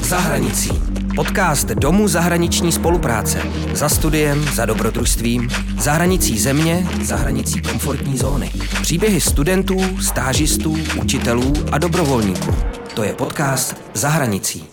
Za 0.00 0.18
hranicí. 0.18 0.70
Podcast 1.16 1.68
Domu 1.68 2.08
zahraniční 2.08 2.72
spolupráce. 2.72 3.42
Za 3.74 3.88
studiem, 3.88 4.42
za 4.42 4.66
dobrodružstvím, 4.66 5.48
za 5.80 5.92
hranicí 5.92 6.38
země, 6.38 6.86
za 7.02 7.16
hranicí 7.16 7.62
komfortní 7.62 8.18
zóny. 8.18 8.50
Příběhy 8.82 9.20
studentů, 9.20 9.76
stážistů, 10.00 10.76
učitelů 11.02 11.52
a 11.72 11.78
dobrovolníků. 11.78 12.54
To 12.94 13.02
je 13.02 13.12
podcast 13.12 13.76
Za 13.94 14.08
hranicí. 14.08 14.64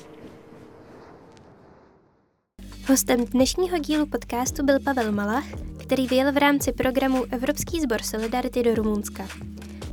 Hostem 2.88 3.26
dnešního 3.26 3.78
dílu 3.78 4.06
podcastu 4.06 4.66
byl 4.66 4.80
Pavel 4.80 5.12
Malach, 5.12 5.46
který 5.78 6.08
vyjel 6.08 6.32
v 6.32 6.38
rámci 6.38 6.72
programu 6.72 7.24
Evropský 7.32 7.82
sbor 7.82 8.02
Solidarity 8.02 8.64
do 8.64 8.76
Rumunska. 8.76 9.28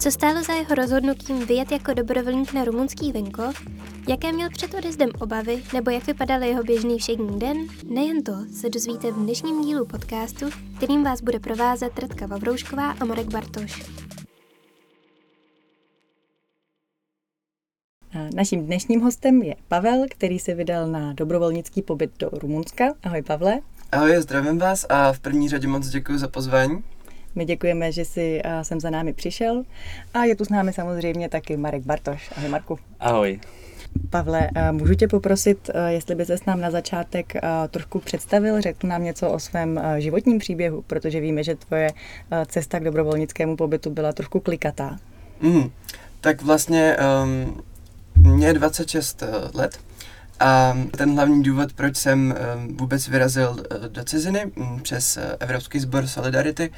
Co 0.03 0.11
stálo 0.11 0.43
za 0.43 0.53
jeho 0.53 0.75
rozhodnutím 0.75 1.47
vyjet 1.47 1.73
jako 1.73 1.95
dobrovolník 1.95 2.53
na 2.53 2.65
rumunský 2.65 3.13
venkov, 3.13 3.67
jaké 4.09 4.33
měl 4.33 4.51
před 4.51 4.75
odjezdem 4.75 5.11
obavy 5.21 5.63
nebo 5.75 5.91
jak 5.91 6.07
vypadal 6.07 6.43
jeho 6.43 6.63
běžný 6.63 6.99
všední 6.99 7.39
den, 7.39 7.57
nejen 7.85 8.23
to 8.23 8.33
se 8.61 8.71
dozvíte 8.71 9.13
v 9.13 9.15
dnešním 9.15 9.63
dílu 9.63 9.87
podcastu, 9.87 10.47
kterým 10.77 11.05
vás 11.05 11.21
bude 11.21 11.41
provázet 11.41 11.99
Radka 11.99 12.27
Vavroušková 12.27 12.91
a 12.91 13.05
Marek 13.05 13.27
Bartoš. 13.27 13.83
Naším 18.35 18.67
dnešním 18.67 19.01
hostem 19.01 19.43
je 19.43 19.57
Pavel, 19.69 20.05
který 20.11 20.39
se 20.39 20.55
vydal 20.55 20.87
na 20.87 21.13
dobrovolnický 21.13 21.83
pobyt 21.83 22.11
do 22.19 22.31
Rumunska. 22.33 22.95
Ahoj 23.03 23.23
Pavle. 23.23 23.61
Ahoj, 23.93 24.17
zdravím 24.23 24.59
vás 24.59 24.87
a 24.89 25.13
v 25.13 25.21
první 25.21 25.49
řadě 25.49 25.69
moc 25.69 25.89
děkuji 25.89 26.19
za 26.19 26.29
pozvání. 26.29 26.85
My 27.35 27.45
děkujeme, 27.45 27.93
že 27.93 28.05
jsi 28.05 28.43
sem 28.63 28.81
za 28.81 28.91
námi 28.91 29.13
přišel 29.13 29.63
a 30.15 30.25
je 30.25 30.37
tu 30.37 30.45
s 30.45 30.49
námi 30.49 30.73
samozřejmě 30.73 31.29
taky 31.29 31.57
Marek 31.57 31.83
Bartoš. 31.83 32.31
Ahoj 32.37 32.49
Marku. 32.49 32.79
Ahoj. 33.01 33.41
Pavle, 34.11 34.49
můžu 34.71 34.95
tě 34.95 35.09
poprosit, 35.09 35.71
jestli 35.89 36.15
by 36.15 36.25
se 36.25 36.39
s 36.39 36.45
nám 36.45 36.61
na 36.61 36.71
začátek 36.71 37.33
trošku 37.71 37.99
představil, 37.99 38.61
řekl 38.61 38.87
nám 38.87 39.05
něco 39.05 39.31
o 39.31 39.39
svém 39.39 39.81
životním 39.99 40.39
příběhu, 40.39 40.83
protože 40.87 41.21
víme, 41.21 41.45
že 41.45 41.55
tvoje 41.55 41.91
cesta 42.47 42.79
k 42.79 42.85
dobrovolnickému 42.85 43.57
pobytu 43.57 43.91
byla 43.91 44.13
trošku 44.13 44.41
klikatá. 44.41 44.97
Mm, 45.41 45.71
tak 46.21 46.43
vlastně 46.43 46.97
um, 47.25 47.63
mě 48.33 48.47
je 48.47 48.53
26 48.53 49.23
let 49.55 49.79
a 50.41 50.79
ten 50.91 51.15
hlavní 51.15 51.43
důvod, 51.43 51.73
proč 51.73 51.97
jsem 51.97 52.35
um, 52.57 52.77
vůbec 52.77 53.09
vyrazil 53.09 53.57
do 53.89 54.05
ciziny 54.05 54.53
um, 54.57 54.81
přes 54.83 55.19
Evropský 55.41 55.81
sbor 55.81 56.07
Solidarity, 56.07 56.71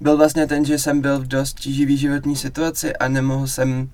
byl 0.00 0.16
vlastně 0.16 0.46
ten, 0.46 0.64
že 0.64 0.78
jsem 0.78 1.00
byl 1.00 1.18
v 1.18 1.26
dost 1.26 1.60
tíživý 1.60 1.96
životní 1.96 2.36
situaci 2.36 2.96
a 2.96 3.08
nemohl 3.08 3.46
jsem 3.46 3.90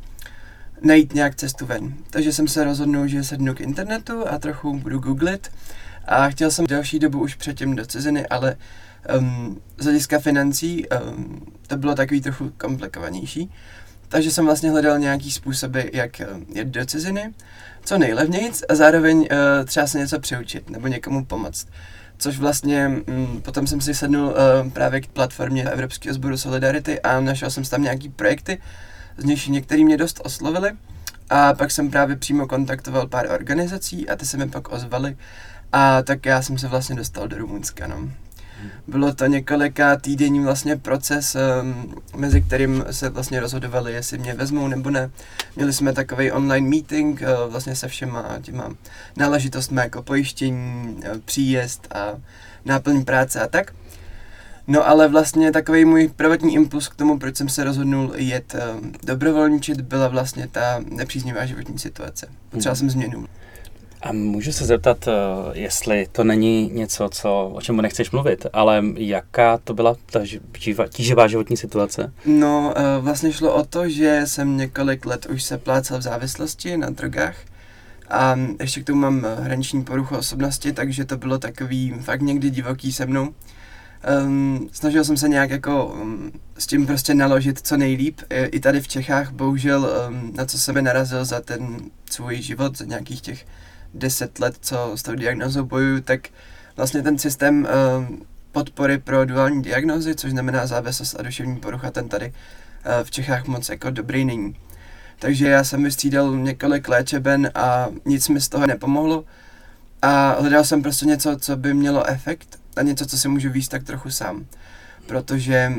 najít 0.80 1.14
nějak 1.14 1.34
cestu 1.34 1.66
ven. 1.66 1.94
Takže 2.10 2.32
jsem 2.32 2.48
se 2.48 2.64
rozhodnul, 2.64 3.06
že 3.06 3.24
sednu 3.24 3.54
k 3.54 3.60
internetu 3.60 4.28
a 4.28 4.38
trochu 4.38 4.78
budu 4.78 4.98
googlit. 4.98 5.50
A 6.06 6.28
chtěl 6.28 6.50
jsem 6.50 6.66
další 6.66 6.98
dobu 6.98 7.20
už 7.20 7.34
předtím 7.34 7.76
do 7.76 7.86
ciziny, 7.86 8.26
ale 8.26 8.56
um, 9.18 9.60
z 9.78 9.84
hlediska 9.84 10.18
financí 10.18 10.86
um, 10.88 11.46
to 11.66 11.76
bylo 11.76 11.94
takový 11.94 12.20
trochu 12.20 12.52
komplikovanější. 12.56 13.50
Takže 14.08 14.30
jsem 14.30 14.44
vlastně 14.44 14.70
hledal 14.70 14.98
nějaký 14.98 15.30
způsoby, 15.30 15.80
jak 15.92 16.20
jet 16.54 16.68
do 16.68 16.86
ciziny, 16.86 17.34
co 17.84 17.98
nejlevnějc 17.98 18.62
a 18.68 18.74
zároveň 18.74 19.18
uh, 19.18 19.26
třeba 19.64 19.86
se 19.86 19.98
něco 19.98 20.20
přeučit 20.20 20.70
nebo 20.70 20.86
někomu 20.86 21.24
pomoct. 21.24 21.66
Což 22.24 22.38
vlastně 22.38 22.88
mm, 22.88 23.40
potom 23.42 23.66
jsem 23.66 23.80
si 23.80 23.94
sednul 23.94 24.26
uh, 24.26 24.70
právě 24.70 25.00
k 25.00 25.06
platformě 25.06 25.64
Evropského 25.64 26.14
sboru 26.14 26.36
Solidarity 26.36 27.00
a 27.00 27.20
našel 27.20 27.50
jsem 27.50 27.64
tam 27.64 27.82
nějaký 27.82 28.08
projekty, 28.08 28.58
z 29.16 29.24
nich 29.24 29.48
některý 29.48 29.84
mě 29.84 29.96
dost 29.96 30.20
oslovili. 30.24 30.72
A 31.30 31.54
pak 31.54 31.70
jsem 31.70 31.90
právě 31.90 32.16
přímo 32.16 32.46
kontaktoval 32.46 33.06
pár 33.06 33.30
organizací 33.30 34.08
a 34.08 34.16
ty 34.16 34.26
se 34.26 34.36
mi 34.36 34.48
pak 34.48 34.72
ozvali. 34.72 35.16
A 35.72 36.02
tak 36.02 36.26
já 36.26 36.42
jsem 36.42 36.58
se 36.58 36.68
vlastně 36.68 36.96
dostal 36.96 37.28
do 37.28 37.38
Rumunska, 37.38 37.86
no. 37.86 38.10
Bylo 38.86 39.14
to 39.14 39.26
několika 39.26 39.96
týdenní 39.96 40.40
vlastně 40.40 40.76
proces, 40.76 41.36
um, 41.62 41.94
mezi 42.16 42.42
kterým 42.42 42.84
se 42.90 43.08
vlastně 43.08 43.40
rozhodovali, 43.40 43.92
jestli 43.92 44.18
mě 44.18 44.34
vezmou 44.34 44.68
nebo 44.68 44.90
ne. 44.90 45.10
Měli 45.56 45.72
jsme 45.72 45.92
takový 45.92 46.32
online 46.32 46.68
meeting 46.68 47.22
uh, 47.22 47.52
vlastně 47.52 47.76
se 47.76 47.88
všema 47.88 48.38
těma 48.42 48.74
náležitostmi 49.16 49.80
jako 49.80 50.02
pojištění, 50.02 50.96
uh, 50.96 51.18
příjezd 51.24 51.94
a 51.94 52.12
náplň 52.64 53.04
práce 53.04 53.40
a 53.40 53.48
tak. 53.48 53.72
No 54.66 54.88
ale 54.88 55.08
vlastně 55.08 55.52
takový 55.52 55.84
můj 55.84 56.08
prvotní 56.16 56.54
impuls 56.54 56.88
k 56.88 56.94
tomu, 56.94 57.18
proč 57.18 57.36
jsem 57.36 57.48
se 57.48 57.64
rozhodnul 57.64 58.12
jet 58.16 58.54
um, 58.54 58.92
dobrovolničit, 59.04 59.80
byla 59.80 60.08
vlastně 60.08 60.48
ta 60.48 60.80
nepříznivá 60.88 61.46
životní 61.46 61.78
situace. 61.78 62.26
Potřeboval 62.50 62.76
jsem 62.76 62.90
změnu. 62.90 63.26
A 64.04 64.12
můžu 64.12 64.52
se 64.52 64.64
zeptat, 64.64 65.08
eh, 65.08 65.12
jestli 65.52 66.06
to 66.12 66.24
není 66.24 66.70
něco, 66.72 67.08
co, 67.12 67.50
o 67.54 67.60
čem 67.60 67.76
nechceš 67.76 68.10
mluvit, 68.10 68.46
ale 68.52 68.82
jaká 68.96 69.58
to 69.58 69.74
byla 69.74 69.96
ta 70.10 70.20
tíživá 70.88 71.26
životní 71.26 71.56
situace? 71.56 72.12
No, 72.26 72.74
eh, 72.76 72.82
vlastně 73.00 73.32
šlo 73.32 73.54
o 73.54 73.64
to, 73.64 73.88
že 73.88 74.22
jsem 74.24 74.56
několik 74.56 75.06
let 75.06 75.26
už 75.26 75.42
se 75.42 75.58
plácal 75.58 75.98
v 75.98 76.02
závislosti 76.02 76.76
na 76.76 76.90
drogách 76.90 77.36
a 78.10 78.36
ještě 78.60 78.80
k 78.80 78.86
tomu 78.86 79.00
mám 79.00 79.26
hraniční 79.40 79.84
poruchu 79.84 80.16
osobnosti, 80.16 80.72
takže 80.72 81.04
to 81.04 81.16
bylo 81.16 81.38
takový 81.38 81.94
fakt 82.00 82.20
někdy 82.20 82.50
divoký 82.50 82.92
se 82.92 83.06
mnou. 83.06 83.28
Um, 84.24 84.68
snažil 84.72 85.04
jsem 85.04 85.16
se 85.16 85.28
nějak 85.28 85.50
jako 85.50 85.86
um, 85.86 86.32
s 86.58 86.66
tím 86.66 86.86
prostě 86.86 87.14
naložit 87.14 87.66
co 87.66 87.76
nejlíp. 87.76 88.20
I, 88.30 88.44
i 88.44 88.60
tady 88.60 88.80
v 88.80 88.88
Čechách 88.88 89.32
bohužel 89.32 89.88
um, 90.08 90.32
na 90.36 90.44
co 90.44 90.58
jsem 90.58 90.84
narazil 90.84 91.24
za 91.24 91.40
ten 91.40 91.76
svůj 92.10 92.42
život, 92.42 92.78
za 92.78 92.84
nějakých 92.84 93.20
těch 93.20 93.46
deset 93.94 94.40
let, 94.40 94.54
co 94.60 94.92
s 94.94 95.02
tou 95.02 95.14
diagnozou 95.14 95.64
bojuju, 95.64 96.00
tak 96.00 96.28
vlastně 96.76 97.02
ten 97.02 97.18
systém 97.18 97.66
uh, 98.00 98.16
podpory 98.52 98.98
pro 98.98 99.24
duální 99.24 99.62
diagnózy, 99.62 100.14
což 100.14 100.30
znamená 100.30 100.66
závislost 100.66 101.16
a 101.18 101.22
duševní 101.22 101.56
porucha, 101.56 101.90
ten 101.90 102.08
tady 102.08 102.26
uh, 102.26 103.04
v 103.04 103.10
Čechách 103.10 103.46
moc 103.46 103.68
jako 103.68 103.90
dobrý 103.90 104.24
není. 104.24 104.56
Takže 105.18 105.48
já 105.48 105.64
jsem 105.64 105.84
vystřídal 105.84 106.36
několik 106.36 106.88
léčeben 106.88 107.50
a 107.54 107.88
nic 108.04 108.28
mi 108.28 108.40
z 108.40 108.48
toho 108.48 108.66
nepomohlo. 108.66 109.24
A 110.02 110.36
hledal 110.40 110.64
jsem 110.64 110.82
prostě 110.82 111.06
něco, 111.06 111.36
co 111.36 111.56
by 111.56 111.74
mělo 111.74 112.06
efekt 112.06 112.58
a 112.76 112.82
něco, 112.82 113.06
co 113.06 113.18
si 113.18 113.28
můžu 113.28 113.50
výst 113.50 113.70
tak 113.70 113.84
trochu 113.84 114.10
sám. 114.10 114.46
Protože 115.06 115.72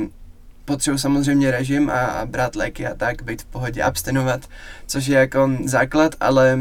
potřebuji 0.65 0.97
samozřejmě 0.97 1.51
režim 1.51 1.89
a, 1.89 1.93
a 1.93 2.25
brát 2.25 2.55
léky 2.55 2.87
a 2.87 2.95
tak, 2.95 3.23
být 3.23 3.41
v 3.41 3.45
pohodě, 3.45 3.83
abstinovat, 3.83 4.49
což 4.87 5.07
je 5.07 5.19
jako 5.19 5.51
základ, 5.65 6.15
ale 6.19 6.59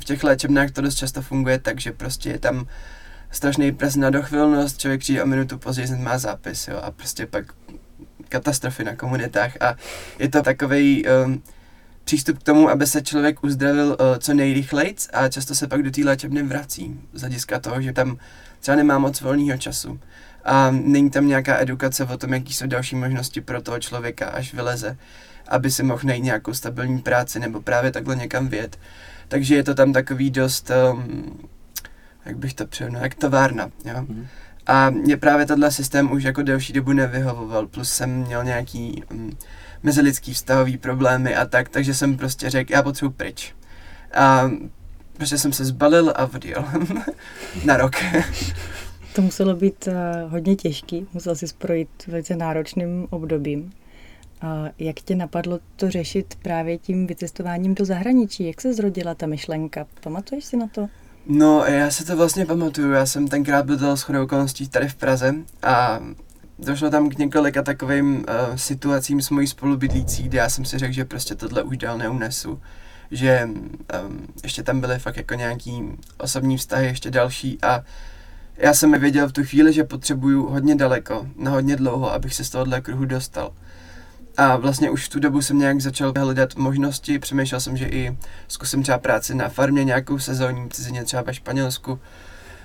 v 0.00 0.04
těch 0.04 0.24
léčebnách 0.24 0.70
to 0.70 0.80
dost 0.80 0.94
často 0.94 1.22
funguje 1.22 1.58
tak, 1.58 1.80
že 1.80 1.92
prostě 1.92 2.30
je 2.30 2.38
tam 2.38 2.66
strašný 3.30 3.72
pres 3.72 3.96
na 3.96 4.10
dochvilnost, 4.10 4.78
člověk 4.78 5.00
přijde 5.00 5.22
o 5.22 5.26
minutu 5.26 5.58
později, 5.58 5.96
má 5.96 6.18
zápis, 6.18 6.68
jo, 6.68 6.76
a 6.82 6.90
prostě 6.90 7.26
pak 7.26 7.44
katastrofy 8.28 8.84
na 8.84 8.96
komunitách 8.96 9.52
a 9.60 9.74
je 10.18 10.28
to 10.28 10.42
takový 10.42 11.04
um, 11.24 11.42
přístup 12.04 12.38
k 12.38 12.42
tomu, 12.42 12.68
aby 12.68 12.86
se 12.86 13.02
člověk 13.02 13.44
uzdravil 13.44 13.86
uh, 13.86 14.18
co 14.18 14.34
nejrychleji 14.34 14.94
a 15.12 15.28
často 15.28 15.54
se 15.54 15.66
pak 15.66 15.82
do 15.82 15.90
té 15.90 16.00
léčebny 16.04 16.42
vrací 16.42 17.00
z 17.12 17.20
hlediska 17.20 17.60
toho, 17.60 17.82
že 17.82 17.92
tam 17.92 18.16
třeba 18.60 18.76
nemá 18.76 18.98
moc 18.98 19.20
volného 19.20 19.58
času 19.58 20.00
a 20.44 20.70
není 20.70 21.10
tam 21.10 21.28
nějaká 21.28 21.60
edukace 21.60 22.04
o 22.04 22.16
tom, 22.18 22.32
jaký 22.32 22.54
jsou 22.54 22.66
další 22.66 22.96
možnosti 22.96 23.40
pro 23.40 23.62
toho 23.62 23.80
člověka, 23.80 24.26
až 24.26 24.54
vyleze, 24.54 24.96
aby 25.48 25.70
si 25.70 25.82
mohl 25.82 26.00
najít 26.04 26.24
nějakou 26.24 26.54
stabilní 26.54 26.98
práci 26.98 27.40
nebo 27.40 27.60
právě 27.60 27.90
takhle 27.90 28.16
někam 28.16 28.48
vět. 28.48 28.78
Takže 29.34 29.54
je 29.54 29.62
to 29.62 29.74
tam 29.74 29.92
takový 29.92 30.30
dost, 30.30 30.70
um, 30.92 31.38
jak 32.24 32.36
bych 32.36 32.54
to 32.54 32.66
přehnul, 32.66 33.02
jak 33.02 33.14
továrna, 33.14 33.70
jo. 33.84 34.04
Mm. 34.08 34.26
A 34.66 34.90
mě 34.90 35.16
právě 35.16 35.46
tenhle 35.46 35.70
systém 35.70 36.12
už 36.12 36.22
jako 36.22 36.42
delší 36.42 36.72
dobu 36.72 36.92
nevyhovoval, 36.92 37.66
plus 37.66 37.92
jsem 37.92 38.10
měl 38.10 38.44
nějaký 38.44 39.02
um, 39.12 39.30
mezilidský 39.82 40.34
vztahový 40.34 40.78
problémy 40.78 41.36
a 41.36 41.46
tak, 41.46 41.68
takže 41.68 41.94
jsem 41.94 42.16
prostě 42.16 42.50
řekl, 42.50 42.72
já 42.72 42.82
potřebuji 42.82 43.10
pryč. 43.10 43.54
A 44.14 44.50
prostě 45.16 45.38
jsem 45.38 45.52
se 45.52 45.64
zbalil 45.64 46.12
a 46.16 46.24
odjel 46.34 46.64
na 47.64 47.76
rok. 47.76 47.92
to 49.14 49.22
muselo 49.22 49.56
být 49.56 49.86
uh, 49.86 50.32
hodně 50.32 50.56
těžký, 50.56 51.06
musel 51.12 51.36
si 51.36 51.46
projít 51.58 52.06
velice 52.06 52.36
náročným 52.36 53.06
obdobím. 53.10 53.72
Uh, 54.42 54.68
jak 54.78 55.00
tě 55.00 55.14
napadlo 55.14 55.58
to 55.76 55.90
řešit 55.90 56.34
právě 56.42 56.78
tím 56.78 57.06
vycestováním 57.06 57.74
do 57.74 57.84
zahraničí? 57.84 58.46
Jak 58.46 58.60
se 58.60 58.74
zrodila 58.74 59.14
ta 59.14 59.26
myšlenka? 59.26 59.86
Pamatuješ 60.00 60.44
si 60.44 60.56
na 60.56 60.66
to? 60.66 60.88
No, 61.26 61.64
já 61.64 61.90
se 61.90 62.04
to 62.04 62.16
vlastně 62.16 62.46
pamatuju. 62.46 62.92
Já 62.92 63.06
jsem 63.06 63.28
tenkrát 63.28 63.66
bydlel 63.66 63.96
s 63.96 64.08
okolností 64.08 64.68
tady 64.68 64.88
v 64.88 64.94
Praze 64.94 65.34
a 65.62 66.00
došlo 66.58 66.90
tam 66.90 67.08
k 67.08 67.18
několika 67.18 67.62
takovým 67.62 68.16
uh, 68.16 68.56
situacím 68.56 69.22
s 69.22 69.30
mojí 69.30 69.46
spolubydlící, 69.46 70.22
kde 70.22 70.38
já 70.38 70.48
jsem 70.48 70.64
si 70.64 70.78
řekl, 70.78 70.92
že 70.92 71.04
prostě 71.04 71.34
tohle 71.34 71.62
už 71.62 71.76
dál 71.76 71.98
neunesu. 71.98 72.60
Že 73.10 73.48
um, 73.48 74.26
ještě 74.42 74.62
tam 74.62 74.80
byly 74.80 74.98
fakt 74.98 75.16
jako 75.16 75.34
nějaký 75.34 75.82
osobní 76.18 76.56
vztahy, 76.56 76.86
ještě 76.86 77.10
další 77.10 77.58
a 77.62 77.84
já 78.56 78.74
jsem 78.74 79.00
věděl 79.00 79.28
v 79.28 79.32
tu 79.32 79.44
chvíli, 79.44 79.72
že 79.72 79.84
potřebuju 79.84 80.46
hodně 80.46 80.74
daleko, 80.74 81.26
na 81.36 81.50
hodně 81.50 81.76
dlouho, 81.76 82.12
abych 82.12 82.34
se 82.34 82.44
z 82.44 82.50
tohohle 82.50 82.80
kruhu 82.80 83.04
dostal. 83.04 83.52
A 84.36 84.56
vlastně 84.56 84.90
už 84.90 85.04
v 85.04 85.08
tu 85.08 85.20
dobu 85.20 85.42
jsem 85.42 85.58
nějak 85.58 85.80
začal 85.80 86.12
hledat 86.18 86.54
možnosti, 86.54 87.18
přemýšlel 87.18 87.60
jsem, 87.60 87.76
že 87.76 87.86
i 87.86 88.16
zkusím 88.48 88.82
třeba 88.82 88.98
práci 88.98 89.34
na 89.34 89.48
farmě 89.48 89.84
nějakou 89.84 90.18
sezónní 90.18 90.70
cizině 90.70 91.04
třeba 91.04 91.22
ve 91.22 91.34
Španělsku. 91.34 92.00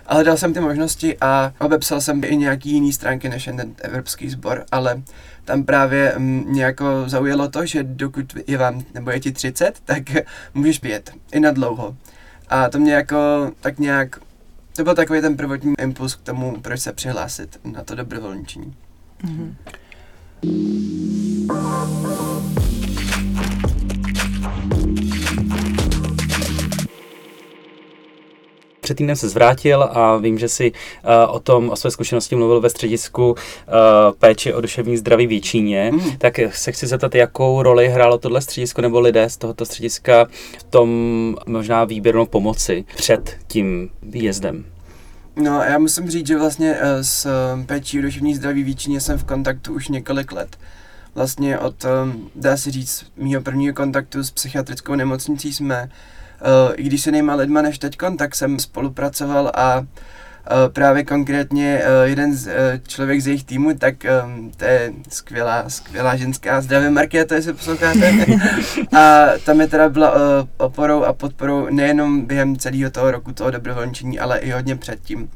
A 0.06 0.14
hledal 0.14 0.38
jsem 0.38 0.54
ty 0.54 0.60
možnosti 0.60 1.18
a 1.22 1.54
obepsal 1.60 2.02
jsem 2.02 2.24
i 2.24 2.38
nějaký 2.38 2.72
jiný 2.72 2.94
stránky 2.94 3.30
než 3.30 3.48
jen 3.48 3.58
ten 3.58 3.74
evropský 3.82 4.30
sbor, 4.30 4.66
ale 4.72 5.02
tam 5.46 5.64
právě 5.64 6.14
mě 6.18 6.64
jako 6.64 6.86
zaujalo 7.06 7.50
to, 7.50 7.66
že 7.66 7.84
dokud 7.84 8.34
je 8.48 8.58
vám, 8.58 8.84
nebo 8.94 9.12
je 9.12 9.20
ti 9.20 9.32
30, 9.32 9.80
tak 9.86 10.04
můžeš 10.54 10.80
pět, 10.80 11.12
i 11.32 11.40
na 11.40 11.52
dlouho. 11.52 11.98
A 12.50 12.70
to 12.70 12.80
mě 12.80 12.94
jako 12.94 13.52
tak 13.62 13.80
nějak, 13.80 14.20
to 14.76 14.84
byl 14.84 14.96
takový 14.96 15.22
ten 15.22 15.38
prvotní 15.38 15.74
impuls 15.80 16.16
k 16.16 16.22
tomu, 16.22 16.62
proč 16.62 16.80
se 16.80 16.94
přihlásit 16.94 17.60
na 17.64 17.84
to 17.84 17.96
dobrovolničení. 17.96 18.76
Mm-hmm. 19.24 19.54
Před 28.90 28.96
týdnem 28.96 29.16
se 29.16 29.30
zvrátil 29.30 29.84
a 29.84 30.18
vím, 30.18 30.40
že 30.40 30.50
si 30.50 30.72
uh, 30.72 31.36
o 31.36 31.40
tom, 31.40 31.70
o 31.70 31.76
své 31.76 31.92
zkušenosti 31.92 32.36
mluvil 32.36 32.62
ve 32.62 32.70
středisku 32.70 33.30
uh, 33.32 33.36
péči 34.20 34.54
o 34.54 34.62
duševní 34.62 34.98
zdraví 34.98 35.28
v 35.28 35.42
Číně. 35.42 35.92
Mm. 35.94 36.18
Tak 36.18 36.40
se 36.52 36.72
chci 36.72 36.88
zeptat, 36.88 37.16
jakou 37.16 37.62
roli 37.62 37.90
hrálo 37.90 38.18
tohle 38.18 38.42
středisko 38.42 38.82
nebo 38.82 39.00
lidé 39.00 39.30
z 39.30 39.38
tohoto 39.38 39.66
střediska 39.66 40.28
v 40.60 40.64
tom 40.64 40.90
možná 41.46 41.86
výběru 41.86 42.26
pomoci 42.26 42.86
před 42.96 43.38
tím 43.48 43.90
výjezdem? 44.02 44.66
No 45.42 45.64
já 45.64 45.78
musím 45.78 46.10
říct, 46.10 46.28
že 46.28 46.38
vlastně 46.38 46.78
s 47.02 47.28
péčí 47.66 48.00
o 48.00 48.02
duševní 48.02 48.36
zdraví 48.36 48.64
v 48.64 48.76
Číně 48.76 49.02
jsem 49.02 49.18
v 49.18 49.24
kontaktu 49.24 49.74
už 49.74 49.88
několik 49.88 50.32
let. 50.32 50.58
Vlastně 51.16 51.60
od, 51.60 51.86
dá 52.36 52.58
se 52.58 52.72
říct, 52.72 53.06
mého 53.18 53.42
prvního 53.42 53.74
kontaktu 53.74 54.24
s 54.24 54.32
psychiatrickou 54.32 54.96
nemocnicí 54.96 55.54
jsme 55.54 55.90
i 56.76 56.84
když 56.84 57.02
se 57.02 57.12
nejma 57.12 57.36
lidma 57.36 57.62
než 57.62 57.80
teďkon, 57.80 58.18
tak 58.18 58.36
jsem 58.36 58.60
spolupracoval 58.60 59.52
a 59.56 59.86
právě 60.74 61.04
konkrétně 61.04 61.82
uh, 61.82 62.10
jeden 62.10 62.34
z, 62.34 62.48
uh, 62.48 62.54
člověk 62.88 63.22
z 63.22 63.28
jejich 63.28 63.44
týmu, 63.44 63.74
tak 63.74 63.96
um, 64.26 64.52
to 64.58 64.66
je 64.66 64.92
skvělá, 65.10 65.70
skvělá 65.70 66.16
ženská, 66.16 66.62
zdravě 66.62 66.90
Markéta, 66.90 67.36
jestli 67.36 67.54
posloucháte. 67.54 68.26
a 68.98 69.26
tam 69.46 69.62
je 69.62 69.68
teda 69.68 69.90
byla 69.90 70.14
oporou 70.58 71.04
a 71.04 71.14
podporou 71.14 71.68
nejenom 71.70 72.26
během 72.26 72.58
celého 72.58 72.92
toho 72.92 73.12
roku 73.12 73.32
toho 73.32 73.52
dobrovolničení, 73.52 74.20
ale 74.20 74.40
i 74.40 74.52
hodně 74.52 74.76
předtím. 74.76 75.30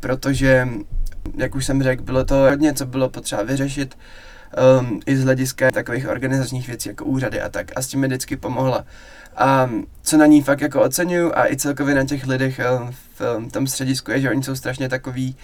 Protože, 0.00 0.68
jak 1.36 1.54
už 1.54 1.66
jsem 1.66 1.82
řekl, 1.82 2.02
bylo 2.02 2.24
to 2.24 2.34
hodně, 2.34 2.74
co 2.74 2.86
bylo 2.86 3.08
potřeba 3.08 3.42
vyřešit 3.42 3.94
um, 4.80 5.00
i 5.06 5.16
z 5.16 5.24
hlediska 5.24 5.70
takových 5.70 6.08
organizačních 6.08 6.66
věcí 6.66 6.88
jako 6.88 7.04
úřady 7.04 7.40
a 7.40 7.48
tak. 7.48 7.72
A 7.76 7.82
s 7.82 7.86
tím 7.86 8.00
mi 8.00 8.06
vždycky 8.06 8.36
pomohla. 8.36 8.84
A 9.36 9.70
co 10.02 10.16
na 10.16 10.26
ní 10.26 10.42
fakt 10.42 10.60
jako 10.60 10.82
oceňuju 10.82 11.32
a 11.34 11.52
i 11.52 11.56
celkově 11.56 11.94
na 11.94 12.04
těch 12.04 12.26
lidech 12.26 12.60
um, 12.80 12.90
v 13.48 13.52
tom 13.52 13.66
středisku 13.66 14.10
je, 14.10 14.20
že 14.20 14.30
oni 14.30 14.42
jsou 14.42 14.54
strašně 14.54 14.88
takový, 14.88 15.36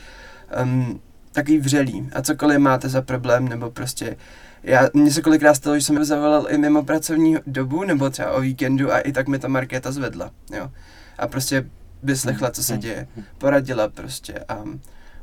um, 0.63 1.01
takový 1.33 1.59
vřelí. 1.59 2.11
A 2.13 2.23
cokoliv 2.23 2.59
máte 2.59 2.89
za 2.89 3.03
problém, 3.03 3.49
nebo 3.49 3.71
prostě 3.71 4.17
já, 4.63 4.89
mně 4.95 5.11
se 5.11 5.23
kolikrát 5.23 5.55
stalo, 5.55 5.79
že 5.79 5.85
jsem 5.85 6.05
zavolal 6.05 6.47
i 6.49 6.59
mimo 6.59 6.83
pracovní 6.83 7.37
dobu, 7.47 7.85
nebo 7.85 8.11
třeba 8.11 8.33
o 8.33 8.41
víkendu 8.41 8.93
a 8.93 8.99
i 8.99 9.13
tak 9.13 9.29
mi 9.29 9.39
ta 9.39 9.49
Markéta 9.49 9.93
zvedla, 9.93 10.31
jo. 10.57 10.71
A 11.19 11.27
prostě 11.27 11.65
vyslechla, 12.03 12.51
co 12.51 12.63
se 12.63 12.73
hmm. 12.73 12.83
děje, 12.83 13.09
poradila 13.39 13.89
prostě 13.89 14.45
a 14.49 14.65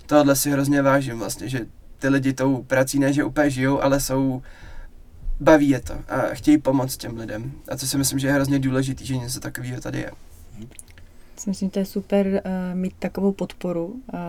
tohle 0.05 0.35
si 0.35 0.51
hrozně 0.51 0.81
vážím 0.81 1.19
vlastně, 1.19 1.49
že 1.49 1.65
ty 1.99 2.09
lidi 2.09 2.33
tou 2.33 2.63
prací 2.63 2.99
ne, 2.99 3.13
že 3.13 3.23
úplně 3.23 3.49
žijou, 3.49 3.81
ale 3.81 3.99
jsou, 3.99 4.41
baví 5.39 5.69
je 5.69 5.79
to 5.79 5.93
a 6.07 6.21
chtějí 6.21 6.57
pomoct 6.57 6.97
těm 6.97 7.17
lidem. 7.17 7.51
A 7.67 7.77
co 7.77 7.87
si 7.87 7.97
myslím, 7.97 8.19
že 8.19 8.27
je 8.27 8.33
hrozně 8.33 8.59
důležitý, 8.59 9.05
že 9.05 9.17
něco 9.17 9.39
takového 9.39 9.81
tady 9.81 9.99
je. 9.99 10.11
Myslím, 11.47 11.67
že 11.69 11.71
to 11.73 11.79
je 11.79 11.85
super 11.85 12.27
uh, 12.27 12.41
mít 12.73 12.93
takovou 12.99 13.31
podporu 13.31 13.85
uh, 13.85 14.19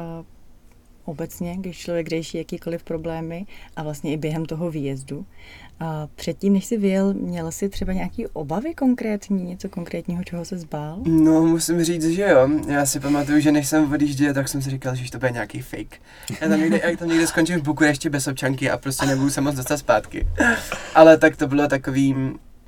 obecně, 1.05 1.57
když 1.57 1.79
člověk 1.79 2.09
řeší 2.09 2.39
jakýkoliv 2.39 2.85
problémy 2.85 3.47
a 3.77 3.83
vlastně 3.83 4.13
i 4.13 4.17
během 4.17 4.47
toho 4.47 4.71
výjezdu. 4.71 5.27
A 5.81 6.09
předtím, 6.15 6.53
než 6.53 6.65
jsi 6.65 6.77
vyjel, 6.77 7.15
měl 7.15 7.53
jsi 7.53 7.69
třeba 7.69 7.93
nějaký 7.93 8.27
obavy 8.27 8.75
konkrétní, 8.75 9.45
něco 9.45 9.69
konkrétního, 9.69 10.25
čeho 10.25 10.45
se 10.45 10.59
zbál? 10.59 10.99
No, 11.05 11.43
musím 11.43 11.85
říct, 11.85 12.09
že 12.09 12.23
jo. 12.23 12.49
Já 12.69 12.87
si 12.87 13.01
pamatuju, 13.01 13.41
že 13.41 13.53
než 13.53 13.69
jsem 13.69 13.93
odjížděl, 13.93 14.35
tak 14.35 14.49
jsem 14.49 14.63
si 14.63 14.71
říkal, 14.71 14.95
že 14.95 15.11
to 15.11 15.19
bude 15.19 15.31
nějaký 15.31 15.63
fake. 15.63 16.01
Já 16.41 16.49
tam 16.49 16.61
někde, 16.61 16.81
já 16.85 16.97
tam 16.97 17.09
někde 17.09 17.27
skončím 17.27 17.61
v 17.61 17.63
Bukurešti 17.63 18.11
bez 18.11 18.27
občanky 18.27 18.71
a 18.71 18.79
prostě 18.79 19.07
nebudu 19.07 19.31
se 19.31 19.41
moc 19.41 19.55
dostat 19.55 19.77
zpátky. 19.77 20.29
Ale 20.95 21.19
tak 21.19 21.37
to 21.37 21.47
bylo 21.47 21.69
takový, 21.69 22.17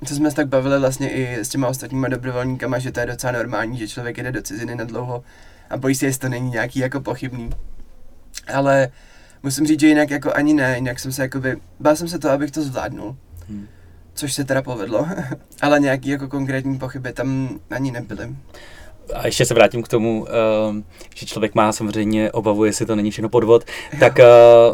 co 0.05 0.15
jsme 0.15 0.29
se 0.29 0.35
tak 0.35 0.47
bavili 0.47 0.79
vlastně 0.79 1.09
i 1.09 1.35
s 1.35 1.49
těma 1.49 1.67
ostatníma 1.67 2.07
dobrovolníkama, 2.07 2.79
že 2.79 2.91
to 2.91 2.99
je 2.99 3.05
docela 3.05 3.31
normální, 3.31 3.77
že 3.77 3.87
člověk 3.87 4.17
jede 4.17 4.31
do 4.31 4.41
ciziny 4.41 4.75
na 4.75 4.83
dlouho 4.83 5.23
a 5.69 5.77
bojí 5.77 5.95
se, 5.95 6.05
jestli 6.05 6.19
to 6.19 6.29
není 6.29 6.49
nějaký 6.49 6.79
jako 6.79 7.01
pochybný. 7.01 7.49
Ale 8.53 8.89
musím 9.43 9.67
říct, 9.67 9.79
že 9.79 9.87
jinak 9.87 10.09
jako 10.09 10.33
ani 10.33 10.53
ne, 10.53 10.75
jinak 10.75 10.99
jsem 10.99 11.11
se 11.11 11.21
jakoby, 11.21 11.57
bál 11.79 11.95
jsem 11.95 12.07
se 12.07 12.19
to, 12.19 12.29
abych 12.29 12.51
to 12.51 12.61
zvládnul. 12.61 13.15
Hmm. 13.49 13.67
Což 14.13 14.33
se 14.33 14.43
teda 14.43 14.61
povedlo, 14.61 15.07
ale 15.61 15.79
nějaký 15.79 16.09
jako 16.09 16.27
konkrétní 16.27 16.77
pochyby 16.77 17.13
tam 17.13 17.49
ani 17.69 17.91
nebyly. 17.91 18.35
A 19.13 19.25
ještě 19.25 19.45
se 19.45 19.53
vrátím 19.53 19.83
k 19.83 19.87
tomu, 19.87 20.27
ehm, 20.69 20.83
že 21.15 21.25
člověk 21.25 21.55
má 21.55 21.71
samozřejmě 21.71 22.31
obavu, 22.31 22.65
jestli 22.65 22.85
to 22.85 22.95
není 22.95 23.11
všechno 23.11 23.29
podvod. 23.29 23.65
Tak 23.99 24.19
eh, 24.19 24.25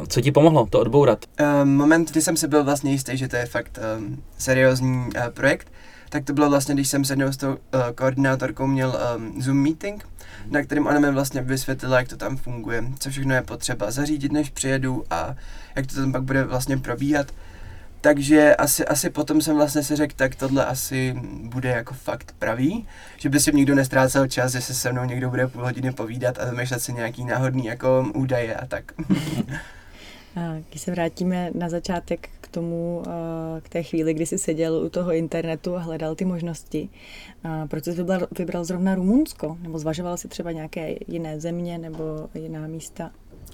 co 0.08 0.22
ti 0.22 0.32
pomohlo 0.32 0.68
to 0.70 0.80
odbourat? 0.80 1.26
Um, 1.64 1.76
moment, 1.76 2.12
kdy 2.12 2.22
jsem 2.22 2.38
si 2.38 2.48
byl 2.48 2.64
vlastně 2.64 2.92
jistý, 2.92 3.18
že 3.18 3.28
to 3.28 3.36
je 3.36 3.46
fakt 3.46 3.80
um, 3.98 4.24
seriózní 4.38 4.98
uh, 4.98 5.30
projekt, 5.30 5.72
tak 6.10 6.24
to 6.24 6.34
bylo 6.34 6.50
vlastně, 6.50 6.74
když 6.74 6.88
jsem 6.88 7.06
s 7.06 7.10
jednou 7.10 7.32
s 7.32 7.38
tou 7.38 7.50
uh, 7.50 7.56
koordinátorkou 7.96 8.68
měl 8.68 9.00
Zoom 9.40 9.58
meeting, 9.58 10.06
na 10.50 10.62
kterým 10.62 10.88
ona 10.88 11.00
mi 11.00 11.12
vlastně 11.12 11.42
vysvětlila, 11.42 11.98
jak 11.98 12.08
to 12.08 12.18
tam 12.18 12.38
funguje, 12.38 12.84
co 13.00 13.10
všechno 13.10 13.36
je 13.36 13.42
potřeba 13.42 13.92
zařídit, 13.92 14.32
než 14.32 14.50
přijedu 14.50 15.04
a 15.10 15.36
jak 15.76 15.88
to 15.88 15.96
tam 15.96 16.12
pak 16.12 16.24
bude 16.24 16.44
vlastně 16.44 16.78
probíhat. 16.78 17.32
Takže 18.02 18.56
asi, 18.56 18.86
asi 18.86 19.10
potom 19.10 19.42
jsem 19.42 19.56
vlastně 19.56 19.84
si 19.84 19.96
řekl, 19.96 20.14
tak 20.18 20.36
tohle 20.36 20.66
asi 20.66 21.16
bude 21.44 21.70
jako 21.70 21.94
fakt 21.94 22.36
pravý, 22.40 22.88
že 23.18 23.30
by 23.30 23.40
si 23.40 23.54
nikdo 23.54 23.76
nestrácel 23.76 24.28
čas, 24.28 24.52
že 24.52 24.62
se 24.62 24.74
se 24.74 24.92
mnou 24.92 25.04
někdo 25.04 25.30
bude 25.30 25.48
půl 25.48 25.64
hodiny 25.64 25.92
povídat 25.92 26.40
a 26.40 26.46
vymýšlet 26.46 26.80
si 26.80 26.94
nějaký 26.94 27.26
náhodný 27.26 27.66
jako 27.66 28.06
údaje 28.14 28.56
a 28.56 28.66
tak. 28.66 28.92
Když 30.70 30.82
se 30.82 30.92
vrátíme 30.92 31.52
na 31.54 31.70
začátek 31.70 32.30
k 32.42 32.48
tomu, 32.48 33.04
k 33.62 33.70
té 33.70 33.84
chvíli, 33.84 34.14
kdy 34.14 34.26
jsi 34.26 34.38
seděl 34.38 34.76
u 34.76 34.90
toho 34.90 35.14
internetu 35.14 35.76
a 35.76 35.80
hledal 35.80 36.16
ty 36.16 36.26
možnosti, 36.26 36.90
proč 37.68 37.84
jsi 37.84 37.92
vybral, 37.92 38.28
vybral 38.38 38.66
zrovna 38.66 38.96
Rumunsko? 38.96 39.58
Nebo 39.62 39.80
zvažoval 39.80 40.18
si 40.18 40.28
třeba 40.28 40.52
nějaké 40.52 40.96
jiné 41.08 41.40
země 41.40 41.78
nebo 41.78 42.30
jiná 42.34 42.68
místa? 42.68 43.12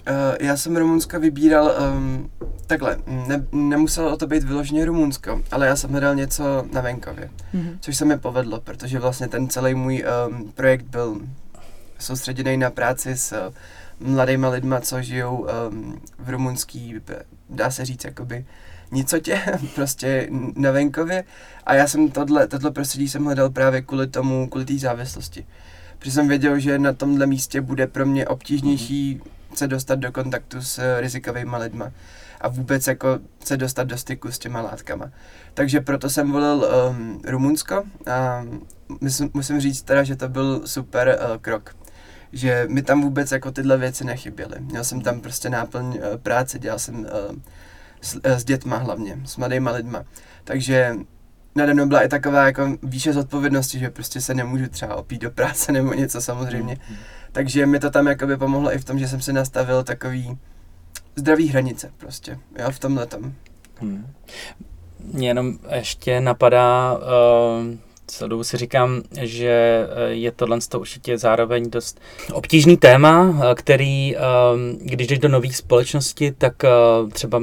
Uh, 0.10 0.16
já 0.40 0.58
jsem 0.58 0.78
Rumunsko 0.78 1.20
vybíral 1.20 1.72
um, 1.96 2.30
takhle, 2.68 2.98
ne, 3.28 3.46
nemuselo 3.52 4.18
to 4.18 4.28
být 4.28 4.44
vyloženě 4.44 4.86
Rumunsko, 4.86 5.42
ale 5.52 5.68
já 5.68 5.76
jsem 5.76 5.92
hledal 5.92 6.16
něco 6.16 6.44
na 6.74 6.82
venkově, 6.82 7.30
mm-hmm. 7.56 7.78
což 7.80 7.98
se 7.98 8.06
mi 8.06 8.18
povedlo, 8.18 8.62
protože 8.62 9.00
vlastně 9.00 9.28
ten 9.28 9.48
celý 9.48 9.76
můj 9.76 10.06
um, 10.30 10.52
projekt 10.52 10.86
byl 10.86 11.22
soustředěný 12.00 12.58
na 12.58 12.70
práci 12.70 13.18
s 13.18 13.52
mladýma 14.00 14.50
lidma, 14.50 14.82
co 14.82 15.02
žijou 15.02 15.48
um, 15.70 16.02
v 16.20 16.30
rumunský, 16.30 16.96
dá 17.50 17.72
se 17.72 17.86
říct, 17.86 18.06
jakoby 18.06 18.46
nicotě, 18.92 19.42
prostě 19.76 20.28
na 20.56 20.72
venkově. 20.72 21.24
A 21.66 21.74
já 21.74 21.88
jsem 21.88 22.12
tohle, 22.12 22.48
tohle 22.48 22.72
prostředí 22.72 23.10
jsem 23.10 23.26
hledal 23.26 23.50
právě 23.50 23.82
kvůli 23.82 24.08
tomu, 24.08 24.48
kvůli 24.50 24.66
té 24.66 24.78
závislosti. 24.78 25.46
Protože 26.00 26.12
jsem 26.12 26.28
věděl, 26.28 26.60
že 26.60 26.80
na 26.80 26.94
tomhle 26.94 27.26
místě 27.26 27.62
bude 27.62 27.88
pro 27.88 28.06
mě 28.06 28.28
obtížnější 28.28 29.22
se 29.54 29.68
dostat 29.68 30.00
do 30.00 30.12
kontaktu 30.12 30.62
s 30.62 31.00
rizikovými 31.00 31.56
lidma 31.58 31.92
a 32.42 32.48
vůbec 32.48 32.88
jako 32.88 33.20
se 33.44 33.58
dostat 33.58 33.84
do 33.84 33.98
styku 33.98 34.32
s 34.32 34.40
těma 34.40 34.62
látkama. 34.62 35.12
Takže 35.54 35.82
proto 35.82 36.10
jsem 36.10 36.32
volil 36.32 36.68
um, 36.90 37.22
Rumunsko 37.26 37.84
a 38.12 38.46
musím, 39.02 39.30
musím 39.34 39.60
říct 39.60 39.82
teda, 39.82 40.04
že 40.04 40.16
to 40.16 40.30
byl 40.30 40.62
super 40.68 41.20
uh, 41.32 41.38
krok 41.38 41.76
že 42.34 42.66
mi 42.70 42.82
tam 42.82 43.02
vůbec 43.02 43.32
jako 43.32 43.52
tyhle 43.52 43.78
věci 43.78 44.04
nechyběly. 44.04 44.56
Měl 44.60 44.84
jsem 44.84 45.02
tam 45.02 45.22
prostě 45.22 45.50
náplň 45.50 45.86
uh, 45.86 46.18
práce, 46.18 46.60
dělal 46.60 46.80
jsem 46.80 47.00
uh, 47.00 47.06
s, 48.02 48.16
uh, 48.16 48.22
s 48.26 48.44
dětma 48.44 48.78
hlavně, 48.78 49.20
s 49.26 49.38
mladýma 49.38 49.72
lidma. 49.72 50.04
Takže 50.44 50.96
nade 51.56 51.74
mnou 51.74 51.86
byla 51.86 52.02
i 52.02 52.08
taková 52.08 52.46
jako 52.46 52.78
výše 52.84 53.14
zodpovědnosti, 53.14 53.80
že 53.80 53.90
prostě 53.90 54.22
se 54.22 54.34
nemůžu 54.34 54.68
třeba 54.68 54.96
opít 54.96 55.22
do 55.22 55.32
práce 55.32 55.72
nebo 55.72 55.94
něco 55.94 56.22
samozřejmě. 56.22 56.78
Mm. 56.90 56.96
Takže 57.32 57.66
mi 57.66 57.80
to 57.80 57.90
tam 57.90 58.08
jakoby 58.08 58.38
pomohlo 58.38 58.74
i 58.74 58.78
v 58.78 58.86
tom, 58.86 59.00
že 59.00 59.08
jsem 59.08 59.22
si 59.22 59.34
nastavil 59.34 59.84
takový 59.84 60.38
zdravý 61.16 61.48
hranice 61.48 61.92
prostě, 61.98 62.40
jo, 62.60 62.72
v 62.72 62.80
tomhle 62.80 63.06
tom. 63.06 63.34
Hmm. 63.80 64.14
Mě 65.00 65.28
jenom 65.28 65.60
ještě 65.76 66.22
napadá, 66.22 66.98
uh, 66.98 67.76
celou 68.12 68.30
dobu 68.30 68.44
si 68.44 68.58
říkám, 68.58 69.02
že 69.22 69.50
eh, 69.50 70.10
je 70.10 70.32
tohle 70.32 70.58
určitě 70.78 71.18
zároveň 71.18 71.70
dost 71.70 72.00
obtížný 72.34 72.78
téma, 72.78 73.36
eh, 73.52 73.56
který, 73.56 74.16
eh, 74.16 74.20
když 74.82 75.08
jdeš 75.08 75.20
do 75.20 75.30
nové 75.30 75.54
společnosti, 75.54 76.32
tak 76.38 76.54
třeba 77.14 77.42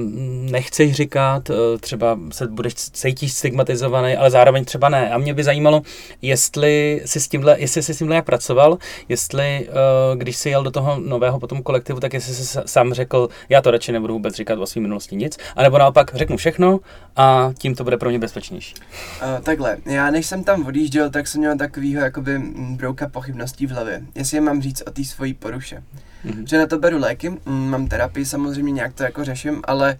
nechceš 0.50 0.92
říkat, 0.92 1.50
třeba 1.80 2.18
se 2.32 2.46
budeš 2.46 2.75
cítit 2.75 3.28
stigmatizovaný, 3.28 4.16
ale 4.16 4.30
zároveň 4.30 4.64
třeba 4.64 4.88
ne. 4.88 5.11
A 5.11 5.18
mě 5.18 5.35
by 5.35 5.44
zajímalo, 5.44 5.82
jestli 6.23 7.02
jsi 7.04 7.20
s 7.20 7.28
tímhle, 7.28 7.56
jestli 7.58 7.82
jsi 7.82 7.94
s 7.94 7.99
tímhle 7.99 8.16
jak 8.16 8.25
pracoval, 8.25 8.78
jestli, 9.08 9.68
když 10.14 10.37
jsi 10.37 10.50
jel 10.50 10.62
do 10.62 10.70
toho 10.70 11.00
nového 11.00 11.40
potom 11.40 11.62
kolektivu, 11.62 12.00
tak 12.00 12.14
jestli 12.14 12.35
jsi 12.35 12.58
sám 12.66 12.94
řekl, 12.94 13.28
já 13.49 13.62
to 13.62 13.70
radši 13.70 13.92
nebudu 13.92 14.14
vůbec 14.14 14.35
říkat 14.35 14.58
o 14.58 14.66
své 14.66 14.80
minulosti 14.80 15.16
nic, 15.16 15.38
anebo 15.56 15.78
naopak 15.78 16.14
řeknu 16.14 16.37
všechno 16.37 16.80
a 17.16 17.52
tím 17.58 17.75
to 17.75 17.85
bude 17.85 17.96
pro 17.96 18.11
mě 18.11 18.18
bezpečnější. 18.18 18.75
Uh, 19.23 19.42
takhle, 19.42 19.76
já 19.87 20.11
než 20.11 20.26
jsem 20.26 20.44
tam 20.44 20.55
odjížděl, 20.64 21.10
tak 21.10 21.26
jsem 21.26 21.38
měl 21.38 21.56
takovýho 21.56 22.02
jakoby 22.02 22.38
brouka 22.76 23.08
pochybností 23.08 23.66
v 23.66 23.70
hlavě, 23.70 24.02
jestli 24.14 24.36
je 24.36 24.40
mám 24.40 24.62
říct 24.62 24.82
o 24.86 24.90
té 24.90 25.04
svojí 25.04 25.34
poruše. 25.34 25.82
Mm-hmm. 26.25 26.44
Že 26.46 26.58
na 26.58 26.66
to 26.66 26.78
beru 26.78 26.98
léky, 26.98 27.32
mám 27.44 27.88
terapii, 27.88 28.25
samozřejmě 28.25 28.72
nějak 28.72 28.92
to 28.92 29.02
jako 29.02 29.25
řeším, 29.25 29.62
ale 29.64 29.98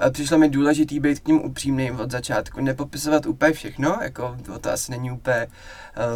uh, 0.00 0.10
přišlo 0.10 0.38
mi 0.38 0.48
důležitý 0.48 1.00
být 1.00 1.20
k 1.20 1.28
ním 1.28 1.44
upřímný 1.44 1.90
od 1.92 2.10
začátku, 2.10 2.60
nepopisovat 2.60 3.26
úplně 3.26 3.52
všechno, 3.52 3.98
jako 4.02 4.36
to, 4.42 4.58
to 4.58 4.72
asi 4.72 4.90
není 4.90 5.10
úplně 5.10 5.46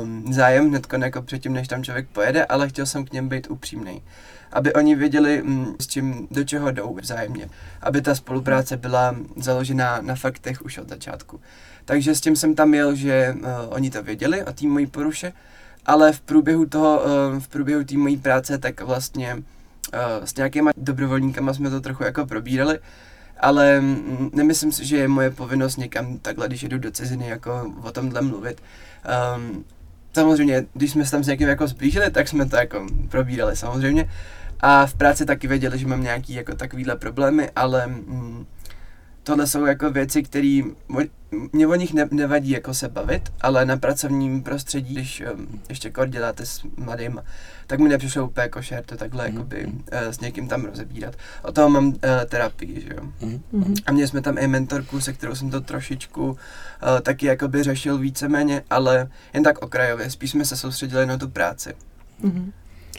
um, 0.03 0.33
zájem 0.33 0.69
hned 0.69 0.87
jako 1.03 1.23
předtím, 1.23 1.53
než 1.53 1.69
tam 1.69 1.85
člověk 1.85 2.09
pojede, 2.09 2.45
ale 2.45 2.69
chtěl 2.69 2.87
jsem 2.87 3.05
k 3.05 3.13
něm 3.13 3.29
být 3.29 3.51
upřímný 3.51 4.03
aby 4.53 4.73
oni 4.73 4.95
věděli, 4.95 5.43
mm, 5.43 5.75
s 5.81 5.87
čím, 5.87 6.29
do 6.31 6.45
čeho 6.45 6.71
jdou 6.71 6.99
vzájemně. 7.03 7.49
Aby 7.83 8.03
ta 8.03 8.15
spolupráce 8.15 8.77
byla 8.77 9.17
založená 9.37 10.01
na 10.01 10.15
faktech 10.15 10.63
už 10.63 10.79
od 10.79 10.89
začátku. 10.89 11.41
Takže 11.85 12.15
s 12.15 12.21
tím 12.21 12.37
jsem 12.37 12.55
tam 12.55 12.75
jel, 12.75 12.95
že 12.95 13.35
uh, 13.37 13.49
oni 13.69 13.91
to 13.91 14.03
věděli 14.03 14.45
o 14.45 14.53
té 14.53 14.67
mojí 14.67 14.87
poruše, 14.87 15.33
ale 15.87 16.13
v 16.13 16.21
průběhu 16.21 16.67
toho, 16.67 17.03
uh, 17.03 17.39
v 17.41 17.49
průběhu 17.49 17.85
té 17.85 17.97
mojí 17.97 18.17
práce, 18.17 18.59
tak 18.59 18.81
vlastně 18.81 19.35
uh, 19.35 20.25
s 20.25 20.37
nějakýma 20.37 20.71
dobrovolníkama 20.77 21.55
jsme 21.55 21.71
to 21.71 21.81
trochu 21.81 22.05
jako 22.05 22.27
probírali, 22.27 22.79
ale 23.41 23.81
mm, 23.81 24.31
nemyslím 24.33 24.73
si, 24.73 24.87
že 24.87 24.97
je 24.97 25.09
moje 25.09 25.31
povinnost 25.31 25.77
někam 25.77 26.19
takhle, 26.19 26.49
když 26.49 26.63
jdu 26.63 26.79
do 26.79 26.91
ciziny, 26.91 27.29
jako 27.29 27.73
o 27.83 27.93
tomhle 27.93 28.23
mluvit. 28.23 28.63
Um, 29.37 29.65
samozřejmě, 30.13 30.65
když 30.75 30.91
jsme 30.91 31.05
se 31.05 31.11
tam 31.11 31.25
s 31.25 31.27
někým 31.27 31.49
jako 31.49 31.67
zblížili, 31.67 32.11
tak 32.11 32.29
jsme 32.29 32.47
to 32.47 32.57
jako 32.57 32.87
probírali 33.09 33.57
samozřejmě. 33.57 34.11
A 34.63 34.87
v 34.87 34.95
práci 34.95 35.27
taky 35.27 35.49
věděli, 35.49 35.79
že 35.79 35.87
mám 35.87 36.03
nějaký 36.03 36.35
jako 36.35 36.55
takovýhle 36.55 36.97
problémy, 36.97 37.51
ale 37.57 37.87
mm, 37.87 38.47
tohle 39.23 39.47
jsou 39.47 39.65
jako 39.65 39.91
věci, 39.91 40.23
které 40.23 40.63
mě 41.53 41.67
o 41.67 41.75
nich 41.75 41.95
ne, 41.95 42.09
nevadí 42.11 42.51
jako 42.51 42.75
se 42.75 42.89
bavit, 42.89 43.33
ale 43.41 43.65
na 43.65 43.77
pracovním 43.77 44.43
prostředí, 44.43 44.95
když 44.95 45.23
um, 45.35 45.61
ještě 45.69 45.91
kor 45.91 46.09
děláte 46.09 46.47
s 46.47 46.63
mladým, 46.77 47.23
tak 47.67 47.81
mi 47.81 47.89
nepřišlo 47.89 48.27
úplně 48.27 48.49
košer 48.49 48.85
to 48.85 48.97
takhle 48.97 49.29
mm. 49.29 49.35
jakoby 49.35 49.67
uh, 49.67 49.73
s 49.93 50.21
někým 50.21 50.49
tam 50.49 50.65
rozebírat. 50.65 51.17
O 51.43 51.53
toho 51.53 51.71
mám 51.71 51.87
uh, 51.87 51.95
terapii, 52.29 52.81
že 52.81 52.95
jo. 52.97 53.29
Mm. 53.53 53.75
A 53.87 53.93
měli 53.93 54.09
jsme 54.09 54.21
tam 54.21 54.39
i 54.39 54.47
mentorku, 54.47 55.01
se 55.01 55.13
kterou 55.13 55.35
jsem 55.35 55.51
to 55.51 55.61
trošičku 55.61 56.31
uh, 56.31 56.37
taky 57.03 57.27
jakoby 57.27 57.63
řešil 57.63 57.99
víceméně, 57.99 58.63
ale 58.71 59.09
jen 59.35 59.43
tak 59.43 59.63
okrajově, 59.63 60.11
spíš 60.11 60.31
jsme 60.31 60.45
se 60.45 60.57
soustředili 60.57 61.07
na 61.07 61.19
tu 61.19 61.29
práci. 61.29 61.75
Mm. 62.23 62.53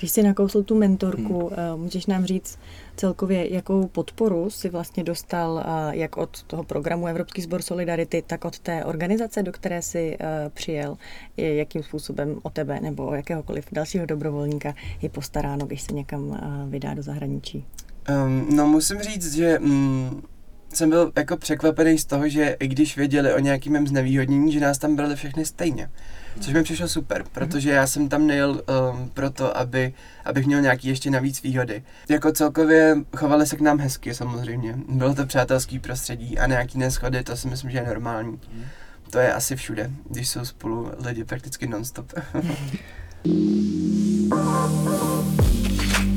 Když 0.03 0.11
jsi 0.11 0.23
nakousl 0.23 0.63
tu 0.63 0.75
mentorku, 0.75 1.51
hmm. 1.55 1.81
můžeš 1.81 2.05
nám 2.05 2.25
říct 2.25 2.59
celkově, 2.95 3.53
jakou 3.53 3.87
podporu 3.87 4.49
si 4.49 4.69
vlastně 4.69 5.03
dostal 5.03 5.63
eh, 5.65 5.97
jak 5.97 6.17
od 6.17 6.43
toho 6.43 6.63
programu 6.63 7.07
Evropský 7.07 7.41
sbor 7.41 7.61
Solidarity, 7.61 8.23
tak 8.27 8.45
od 8.45 8.59
té 8.59 8.85
organizace, 8.85 9.43
do 9.43 9.51
které 9.51 9.81
si 9.81 10.17
eh, 10.19 10.49
přijel, 10.53 10.97
jakým 11.37 11.83
způsobem 11.83 12.39
o 12.43 12.49
tebe 12.49 12.79
nebo 12.79 13.05
o 13.05 13.13
jakéhokoliv 13.13 13.65
dalšího 13.71 14.05
dobrovolníka 14.05 14.73
je 15.01 15.09
postaráno, 15.09 15.65
když 15.65 15.81
se 15.81 15.93
někam 15.93 16.39
vydá 16.69 16.93
do 16.93 17.03
zahraničí? 17.03 17.65
Um, 18.25 18.55
no 18.55 18.67
musím 18.67 18.99
říct, 18.99 19.33
že 19.33 19.59
um, 19.59 20.23
jsem 20.75 20.89
byl 20.89 21.11
jako 21.15 21.37
překvapený 21.37 21.97
z 21.97 22.05
toho, 22.05 22.29
že 22.29 22.57
i 22.59 22.67
když 22.67 22.97
věděli 22.97 23.33
o 23.33 23.39
nějakým 23.39 23.73
mém 23.73 23.87
znevýhodnění, 23.87 24.51
že 24.51 24.59
nás 24.59 24.77
tam 24.77 24.95
brali 24.95 25.15
všechny 25.15 25.45
stejně. 25.45 25.89
Což 26.39 26.53
mi 26.53 26.63
přišlo 26.63 26.87
super, 26.87 27.23
protože 27.31 27.69
já 27.69 27.87
jsem 27.87 28.09
tam 28.09 28.27
nejel 28.27 28.51
um, 28.51 29.09
proto, 29.13 29.57
aby, 29.57 29.93
abych 30.25 30.45
měl 30.45 30.61
nějaký 30.61 30.87
ještě 30.87 31.09
navíc 31.09 31.43
výhody. 31.43 31.83
Jako 32.09 32.31
celkově 32.31 32.97
chovali 33.17 33.47
se 33.47 33.55
k 33.55 33.61
nám 33.61 33.79
hezky 33.79 34.13
samozřejmě. 34.13 34.75
Bylo 34.89 35.15
to 35.15 35.25
přátelský 35.25 35.79
prostředí 35.79 36.39
a 36.39 36.47
nějaký 36.47 36.77
neschody, 36.77 37.23
to 37.23 37.37
si 37.37 37.47
myslím, 37.47 37.71
že 37.71 37.77
je 37.77 37.87
normální. 37.87 38.39
To 39.09 39.19
je 39.19 39.33
asi 39.33 39.55
všude, 39.55 39.91
když 40.09 40.29
jsou 40.29 40.45
spolu 40.45 40.91
lidi 41.05 41.23
prakticky 41.23 41.67
nonstop. 41.67 42.13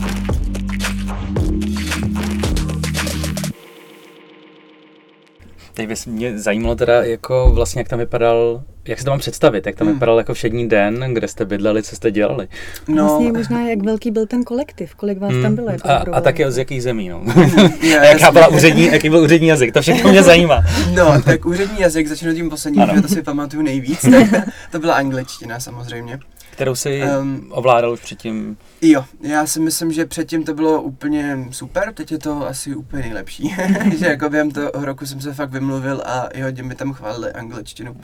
Teď 5.76 5.88
by 5.88 5.94
mě 6.06 6.38
zajímalo 6.38 6.74
teda, 6.74 7.04
jako 7.04 7.50
vlastně, 7.54 7.80
jak 7.80 7.88
tam 7.88 7.98
vypadal, 7.98 8.62
jak 8.88 8.98
se 8.98 9.04
to 9.04 9.10
mám 9.10 9.18
představit, 9.18 9.66
jak 9.66 9.76
tam 9.76 9.86
hmm. 9.86 9.96
vypadal 9.96 10.18
jako 10.18 10.34
všední 10.34 10.68
den, 10.68 11.14
kde 11.14 11.28
jste 11.28 11.44
bydleli, 11.44 11.82
co 11.82 11.96
jste 11.96 12.10
dělali. 12.10 12.48
No. 12.88 13.04
Vlastně 13.04 13.32
možná, 13.32 13.68
jak 13.68 13.82
velký 13.82 14.10
byl 14.10 14.26
ten 14.26 14.44
kolektiv, 14.44 14.94
kolik 14.94 15.18
vás 15.18 15.32
hmm. 15.32 15.42
tam 15.42 15.54
bylo. 15.54 15.70
Jako 15.70 15.88
a, 15.88 15.96
a 15.96 16.20
taky 16.20 16.50
z 16.50 16.58
jakých 16.58 16.82
zemí, 16.82 17.08
no. 17.08 17.22
a 18.00 18.04
jaká 18.04 18.32
byla 18.32 18.48
úřední, 18.48 18.84
jaký 18.84 19.10
byl 19.10 19.18
úřední 19.18 19.48
jazyk, 19.48 19.72
to 19.72 19.82
všechno 19.82 20.10
mě 20.10 20.22
zajímá. 20.22 20.64
no, 20.94 21.22
tak 21.22 21.46
úřední 21.46 21.80
jazyk, 21.80 22.06
začnu 22.06 22.34
tím 22.34 22.50
posledním, 22.50 22.84
že 22.94 23.02
to 23.02 23.08
si 23.08 23.22
pamatuju 23.22 23.62
nejvíc, 23.62 24.00
tak 24.00 24.48
to 24.72 24.78
byla 24.78 24.94
angličtina 24.94 25.60
samozřejmě 25.60 26.18
kterou 26.56 26.74
si 26.74 27.02
um, 27.20 27.46
ovládal 27.50 27.92
už 27.92 28.00
předtím. 28.00 28.56
Jo, 28.82 29.04
já 29.20 29.46
si 29.46 29.60
myslím, 29.60 29.92
že 29.92 30.06
předtím 30.06 30.44
to 30.44 30.54
bylo 30.54 30.82
úplně 30.82 31.38
super, 31.50 31.92
teď 31.94 32.12
je 32.12 32.18
to 32.18 32.48
asi 32.48 32.74
úplně 32.74 33.02
nejlepší. 33.02 33.56
že 33.98 34.06
jako 34.06 34.30
během 34.30 34.50
toho 34.50 34.70
roku 34.74 35.06
jsem 35.06 35.20
se 35.20 35.34
fakt 35.34 35.50
vymluvil 35.50 36.02
a 36.06 36.26
i 36.26 36.42
hodně 36.42 36.62
mi 36.62 36.74
tam 36.74 36.92
chválili 36.92 37.32
angličtinu, 37.32 37.96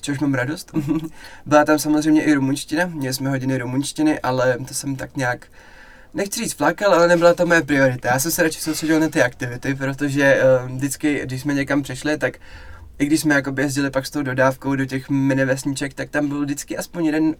což 0.00 0.18
mám 0.18 0.34
radost. 0.34 0.72
Byla 1.46 1.64
tam 1.64 1.78
samozřejmě 1.78 2.24
i 2.24 2.34
rumunština, 2.34 2.86
měli 2.86 3.14
jsme 3.14 3.30
hodiny 3.30 3.58
rumunštiny, 3.58 4.20
ale 4.20 4.58
to 4.68 4.74
jsem 4.74 4.96
tak 4.96 5.16
nějak 5.16 5.46
nechci 6.14 6.40
říct 6.40 6.54
flakal, 6.54 6.94
ale 6.94 7.08
nebyla 7.08 7.34
to 7.34 7.46
moje 7.46 7.62
priorita. 7.62 8.08
Já 8.08 8.18
jsem 8.18 8.30
se 8.30 8.42
radši 8.42 8.60
soustředil 8.60 9.00
na 9.00 9.08
ty 9.08 9.22
aktivity, 9.22 9.74
protože 9.74 10.40
uh, 10.42 10.76
vždycky, 10.76 11.20
když 11.24 11.40
jsme 11.40 11.54
někam 11.54 11.82
přešli, 11.82 12.18
tak 12.18 12.38
i 12.98 13.06
když 13.06 13.20
jsme 13.20 13.34
jako 13.34 13.54
jezdili 13.58 13.90
pak 13.90 14.06
s 14.06 14.10
tou 14.10 14.22
dodávkou 14.22 14.76
do 14.76 14.86
těch 14.86 15.10
mini 15.10 15.44
vesniček, 15.44 15.94
tak 15.94 16.10
tam 16.10 16.28
byl 16.28 16.40
vždycky 16.40 16.76
aspoň 16.76 17.06
jeden 17.06 17.34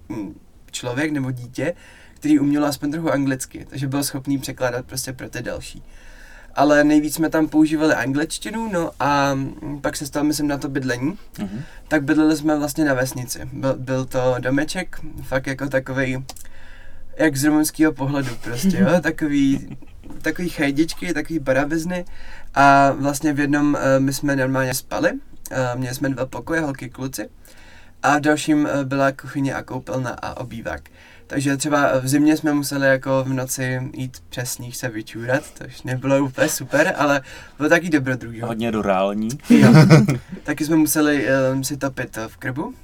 člověk 0.71 1.13
nebo 1.13 1.31
dítě, 1.31 1.75
který 2.15 2.39
uměl 2.39 2.65
aspoň 2.65 2.93
trochu 2.93 3.13
anglicky, 3.13 3.67
takže 3.71 3.89
byl 3.89 4.05
schopný 4.05 4.39
překládat 4.39 4.87
prostě 4.87 5.13
pro 5.13 5.29
ty 5.29 5.43
další. 5.43 5.83
Ale 6.55 6.85
nejvíc 6.85 7.15
jsme 7.15 7.31
tam 7.31 7.49
používali 7.49 7.95
angličtinu, 7.95 8.73
no 8.73 8.91
a 9.01 9.39
pak 9.81 9.97
se 9.97 10.07
stalo, 10.07 10.25
myslím, 10.25 10.49
na 10.49 10.59
to 10.59 10.69
bydlení. 10.69 11.19
Mm-hmm. 11.35 11.63
Tak 11.89 12.05
bydleli 12.05 12.37
jsme 12.37 12.59
vlastně 12.59 12.85
na 12.85 12.95
vesnici. 12.95 13.41
Byl, 13.53 13.75
byl 13.79 14.05
to 14.05 14.35
domeček, 14.39 15.01
fakt 15.23 15.47
jako 15.47 15.69
takový, 15.69 16.25
jak 17.19 17.37
z 17.37 17.45
rumunského 17.45 17.93
pohledu 17.93 18.31
prostě, 18.45 18.79
jo? 18.79 18.89
takový, 19.03 19.77
takový 20.23 20.49
chajdičky, 20.49 21.15
takový 21.15 21.39
barabizny 21.39 22.05
a 22.55 22.91
vlastně 22.91 23.33
v 23.33 23.41
jednom 23.41 23.75
uh, 23.75 23.81
my 23.99 24.13
jsme 24.13 24.37
normálně 24.37 24.75
spali, 24.75 25.13
uh, 25.13 25.19
měli 25.75 25.95
jsme 25.95 26.09
dva 26.09 26.27
pokoje, 26.27 26.61
holky, 26.61 26.91
kluci 26.91 27.29
a 28.03 28.19
v 28.19 28.21
dalším 28.21 28.65
uh, 28.65 28.85
byla 28.85 29.13
kuchyně 29.13 29.55
a 29.55 29.63
koupelna 29.63 30.11
a 30.11 30.41
obývák. 30.41 30.83
Takže 31.27 31.57
třeba 31.57 31.99
v 32.01 32.09
zimě 32.09 32.37
jsme 32.37 32.53
museli 32.53 32.87
jako 32.87 33.25
v 33.25 33.29
noci 33.29 33.81
jít 33.95 34.23
přes 34.29 34.53
sníh 34.53 34.77
se 34.77 34.89
vyčůrat, 34.89 35.43
což 35.55 35.83
nebylo 35.83 36.25
úplně 36.25 36.49
super, 36.49 36.95
ale 36.97 37.21
bylo 37.57 37.69
taky 37.69 37.91
dobrodružný. 37.91 38.41
Hodně 38.41 38.71
rurální. 38.71 39.29
Jo. 39.51 39.69
taky 40.43 40.65
jsme 40.65 40.77
museli 40.77 41.27
um, 41.53 41.65
si 41.65 41.77
topit 41.77 42.19
v 42.29 42.37
krbu. 42.37 42.75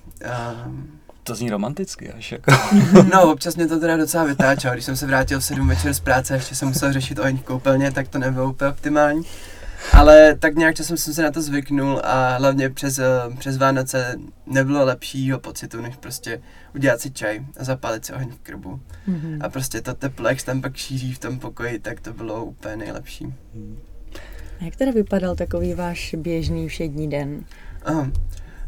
Um, 0.61 0.90
to 1.23 1.35
zní 1.35 1.50
romanticky 1.50 2.12
až 2.12 2.33
jako. 2.33 2.52
no, 3.12 3.33
občas 3.33 3.56
mě 3.56 3.66
to 3.66 3.80
teda 3.80 3.97
docela 3.97 4.25
vytáčelo. 4.25 4.75
Když 4.75 4.85
jsem 4.85 4.97
se 4.97 5.06
vrátil 5.06 5.40
v 5.40 5.44
7 5.44 5.68
večer 5.68 5.94
z 5.94 6.00
práce 6.00 6.35
a 6.35 6.37
ještě 6.37 6.54
jsem 6.54 6.68
musel 6.68 6.92
řešit 6.92 7.18
oheň 7.18 7.38
v 7.38 7.42
koupelně, 7.42 7.92
tak 7.92 8.09
to 8.09 8.18
nebylo 8.18 8.50
úplně 8.50 8.71
optimální. 8.71 9.23
Ale 9.93 10.35
tak 10.35 10.55
nějak 10.55 10.75
časem 10.75 10.97
jsem 10.97 11.14
se 11.14 11.23
na 11.23 11.31
to 11.31 11.43
zvyknul 11.43 12.00
a 12.05 12.37
hlavně 12.37 12.71
přes, 12.71 12.99
eh, 12.99 13.05
přes 13.38 13.57
Vánoce 13.57 14.17
nebylo 14.47 14.85
lepšího 14.85 15.38
pocitu, 15.38 15.81
než 15.81 15.97
prostě 15.97 16.43
udělat 16.75 17.00
si 17.00 17.11
čaj 17.11 17.47
a 17.57 17.64
zapálit 17.64 18.05
si 18.05 18.12
oheň 18.12 18.31
v 18.31 18.38
krbu. 18.38 18.81
Mm-hmm. 19.09 19.38
A 19.41 19.49
prostě 19.49 19.81
to 19.81 19.95
teplo, 19.95 20.29
jak 20.29 20.43
tam 20.43 20.61
pak 20.61 20.76
šíří 20.76 21.12
v 21.12 21.19
tom 21.19 21.38
pokoji, 21.38 21.79
tak 21.79 22.00
to 22.00 22.12
bylo 22.12 22.45
úplně 22.45 22.76
nejlepší. 22.76 23.25
Mm. 23.55 23.79
A 24.61 24.64
jak 24.64 24.76
teda 24.76 24.93
vypadal 24.93 25.37
takový 25.37 25.75
váš 25.75 26.14
běžný 26.19 26.69
všední 26.69 27.11
den? 27.11 27.45
Aha. 27.85 28.11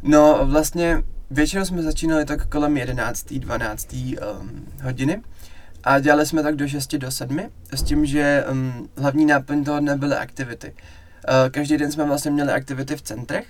No 0.02 0.40
vlastně 0.44 1.02
většinou 1.30 1.64
jsme 1.64 1.82
začínali 1.82 2.24
tak 2.24 2.46
kolem 2.46 2.76
11. 2.76 3.32
12. 3.32 3.92
Um, 3.92 4.66
hodiny 4.82 5.22
a 5.84 5.98
dělali 5.98 6.26
jsme 6.26 6.42
tak 6.42 6.56
do 6.56 6.68
6 6.68 6.94
do 6.94 7.10
7 7.10 7.40
s 7.72 7.82
tím, 7.82 8.06
že 8.06 8.44
um, 8.50 8.88
hlavní 8.96 9.26
náplň 9.26 9.64
toho 9.64 9.80
dne 9.80 9.96
byly 9.96 10.16
aktivity. 10.16 10.74
Uh, 11.28 11.50
každý 11.50 11.76
den 11.76 11.92
jsme 11.92 12.04
vlastně 12.04 12.30
měli 12.30 12.52
aktivity 12.52 12.96
v 12.96 13.02
centrech. 13.02 13.46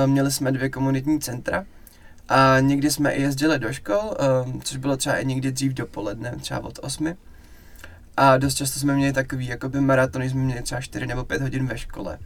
Uh, 0.00 0.06
měli 0.06 0.32
jsme 0.32 0.52
dvě 0.52 0.68
komunitní 0.68 1.20
centra 1.20 1.64
A 2.28 2.60
někdy 2.60 2.90
jsme 2.90 3.10
i 3.12 3.22
jezdili 3.22 3.58
do 3.58 3.72
škol, 3.72 4.16
um, 4.44 4.62
což 4.62 4.76
bylo 4.76 4.96
třeba 4.96 5.16
i 5.16 5.26
někdy 5.26 5.52
dřív 5.52 5.72
dopoledne, 5.72 6.34
třeba 6.40 6.60
od 6.60 6.78
8. 6.82 7.16
A 8.16 8.36
dost 8.36 8.54
často 8.54 8.80
jsme 8.80 8.94
měli 8.94 9.12
takový 9.12 9.46
jakoby 9.46 9.80
maratony, 9.80 10.30
jsme 10.30 10.40
měli 10.40 10.62
třeba 10.62 10.80
4 10.80 11.06
nebo 11.06 11.24
5 11.24 11.42
hodin 11.42 11.66
ve 11.66 11.78
škole. 11.78 12.18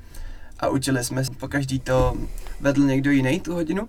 A 0.61 0.69
učili 0.69 1.05
jsme, 1.05 1.23
po 1.39 1.49
každý 1.49 1.81
to 1.81 2.17
vedl 2.61 2.83
někdo 2.83 3.11
jiný 3.11 3.41
tu 3.41 3.55
hodinu. 3.55 3.89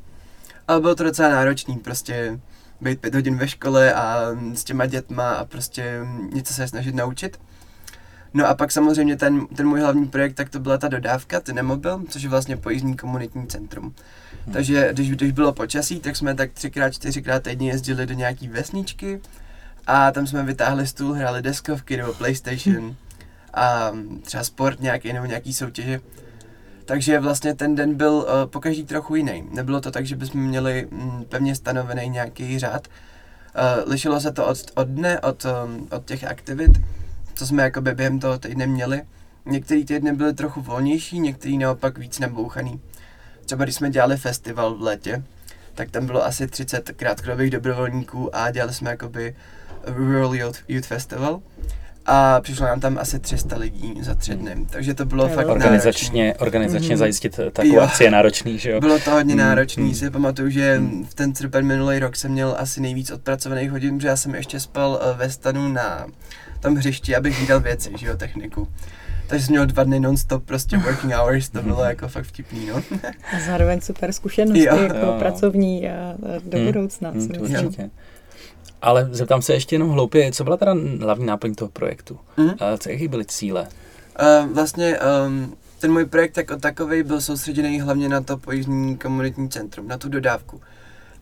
Ale 0.68 0.82
bylo 0.82 0.96
to 0.96 1.04
docela 1.04 1.30
náročný, 1.30 1.78
prostě 1.78 2.40
být 2.82 3.02
pět 3.02 3.16
hodin 3.16 3.38
ve 3.38 3.48
škole 3.48 3.94
a 3.94 4.28
s 4.54 4.64
těma 4.64 4.86
dětma 4.86 5.34
a 5.34 5.46
prostě 5.46 6.00
něco 6.34 6.54
se 6.54 6.68
snažit 6.68 6.96
naučit. 6.96 7.40
No 8.34 8.48
a 8.48 8.56
pak 8.56 8.72
samozřejmě 8.72 9.18
ten, 9.18 9.48
ten 9.48 9.68
můj 9.68 9.80
hlavní 9.80 10.08
projekt, 10.08 10.34
tak 10.34 10.50
to 10.50 10.60
byla 10.60 10.78
ta 10.78 10.88
dodávka, 10.88 11.40
ten 11.40 11.56
nemobil, 11.56 12.04
což 12.10 12.24
je 12.24 12.30
vlastně 12.30 12.58
pojízdní 12.58 12.98
komunitní 12.98 13.48
centrum. 13.48 13.84
Hmm. 14.46 14.54
Takže 14.54 14.90
když, 14.94 15.12
když 15.12 15.32
bylo 15.32 15.54
počasí, 15.54 16.00
tak 16.00 16.16
jsme 16.16 16.36
tak 16.36 16.52
třikrát, 16.52 16.94
čtyřikrát 16.94 17.44
týdně 17.44 17.70
jezdili 17.70 18.06
do 18.06 18.14
nějaký 18.14 18.48
vesničky 18.48 19.22
a 19.88 20.12
tam 20.12 20.28
jsme 20.28 20.44
vytáhli 20.44 20.88
stůl, 20.88 21.14
hráli 21.14 21.42
deskovky 21.42 21.98
nebo 21.98 22.14
PlayStation 22.14 22.96
a 23.54 23.92
třeba 24.22 24.44
sport 24.44 24.80
nějaký 24.80 25.14
nebo 25.14 25.26
nějaký 25.26 25.54
soutěže. 25.54 26.02
Takže 26.86 27.20
vlastně 27.20 27.54
ten 27.54 27.76
den 27.76 27.96
byl 27.96 28.14
uh, 28.14 28.26
po 28.46 28.60
každý 28.60 28.84
trochu 28.84 29.16
jiný. 29.16 29.44
Nebylo 29.52 29.82
to 29.82 29.92
tak, 29.92 30.06
že 30.06 30.16
bychom 30.16 30.42
měli 30.42 30.88
mm, 30.92 31.26
pevně 31.30 31.56
stanovený 31.56 32.10
nějaký 32.10 32.60
řád. 32.60 32.88
Uh, 32.88 33.92
lišilo 33.92 34.20
se 34.20 34.32
to 34.32 34.48
od, 34.48 34.58
od 34.76 34.88
dne, 34.88 35.20
od, 35.20 35.46
um, 35.46 35.88
od 35.92 36.06
těch 36.06 36.24
aktivit, 36.24 36.72
co 37.36 37.48
jsme 37.48 37.64
jakoby 37.64 37.96
během 37.96 38.20
toho 38.20 38.40
týdne 38.40 38.68
měli. 38.68 39.02
Některý 39.46 39.86
týdny 39.86 40.14
byly 40.14 40.34
trochu 40.34 40.62
volnější, 40.62 41.20
některý 41.20 41.58
naopak 41.58 41.98
víc 41.98 42.20
nabouchaný. 42.20 42.82
Třeba 43.46 43.64
když 43.64 43.76
jsme 43.76 43.90
dělali 43.90 44.18
festival 44.18 44.76
v 44.76 44.82
létě, 44.82 45.24
tak 45.74 45.92
tam 45.92 46.06
bylo 46.06 46.26
asi 46.26 46.48
30 46.48 46.92
krátkodobých 46.96 47.52
dobrovolníků 47.52 48.36
a 48.36 48.52
dělali 48.52 48.74
jsme 48.74 48.90
jakoby 48.90 49.36
Rural 49.86 50.36
Youth, 50.36 50.64
Youth 50.68 50.88
Festival 50.88 51.42
a 52.06 52.42
přišlo 52.42 52.66
nám 52.66 52.80
tam 52.80 52.98
asi 52.98 53.20
300 53.20 53.58
lidí 53.58 53.94
za 54.02 54.16
tři 54.16 54.36
dny, 54.36 54.68
takže 54.70 54.94
to 54.94 55.06
bylo 55.06 55.28
fakt 55.28 55.48
organizačně, 55.48 56.24
náročný. 56.24 56.46
Organizačně 56.46 56.96
mm-hmm. 56.96 57.00
zajistit 57.00 57.40
takovou 57.54 57.80
akci 57.80 58.04
je 58.04 58.12
náročný, 58.12 58.60
že 58.60 58.72
jo? 58.72 58.80
Bylo 58.80 59.00
to 59.00 59.12
hodně 59.12 59.34
mm, 59.34 59.40
náročný, 59.40 59.84
mm. 59.84 59.94
si 59.94 60.10
pamatuju, 60.10 60.50
že 60.50 60.80
mm. 60.80 61.06
v 61.06 61.14
ten 61.14 61.36
srpen 61.36 61.66
minulý 61.66 62.00
rok 62.00 62.16
jsem 62.16 62.32
měl 62.32 62.56
asi 62.60 62.82
nejvíc 62.82 63.12
odpracovaných 63.12 63.72
hodin, 63.72 63.98
protože 63.98 64.08
já 64.08 64.16
jsem 64.16 64.36
ještě 64.36 64.60
spal 64.60 65.00
eh, 65.02 65.18
ve 65.18 65.30
stanu 65.30 65.68
na 65.68 66.06
tom 66.60 66.76
hřišti, 66.76 67.16
abych 67.16 67.40
viděl 67.40 67.60
věci, 67.60 67.92
že 67.98 68.08
jo, 68.08 68.18
techniku. 68.18 68.68
Takže 69.28 69.46
jsem 69.46 69.54
měl 69.54 69.66
dva 69.66 69.84
dny 69.84 70.00
non-stop 70.00 70.46
prostě 70.46 70.78
working 70.78 71.14
hours, 71.14 71.50
to 71.50 71.62
bylo 71.62 71.84
jako 71.90 72.08
fakt 72.08 72.26
vtipný, 72.26 72.66
no. 72.66 72.76
A 73.38 73.40
zároveň 73.46 73.82
super 73.82 74.12
zkušenosti 74.12 74.66
jo. 74.66 74.84
jako 74.84 74.98
jo. 74.98 75.16
pracovní 75.20 75.90
a 75.90 76.16
do 76.44 76.58
mm. 76.58 76.66
budoucna. 76.66 77.12
Mm, 77.12 77.30
určitě. 77.40 77.90
Ale 78.84 79.08
zeptám 79.12 79.42
se 79.42 79.54
ještě 79.54 79.76
jenom 79.76 79.90
hloupě, 79.90 80.32
co 80.32 80.44
byla 80.44 80.58
teda 80.58 80.76
hlavní 81.02 81.26
náplň 81.26 81.56
toho 81.56 81.70
projektu? 81.70 82.20
Mm. 82.38 82.50
A 82.50 82.78
co 82.78 82.90
jaký 82.90 83.08
byly 83.08 83.26
cíle? 83.26 83.68
Uh, 84.22 84.52
vlastně 84.52 85.00
um, 85.26 85.56
ten 85.80 85.92
můj 85.92 86.06
projekt 86.06 86.38
jako 86.38 86.58
takový 86.58 87.04
byl 87.04 87.22
soustředěný 87.22 87.82
hlavně 87.82 88.10
na 88.10 88.22
to 88.22 88.38
pojízdní 88.38 88.98
komunitní 88.98 89.50
centrum, 89.50 89.88
na 89.88 89.98
tu 89.98 90.10
dodávku. 90.10 90.62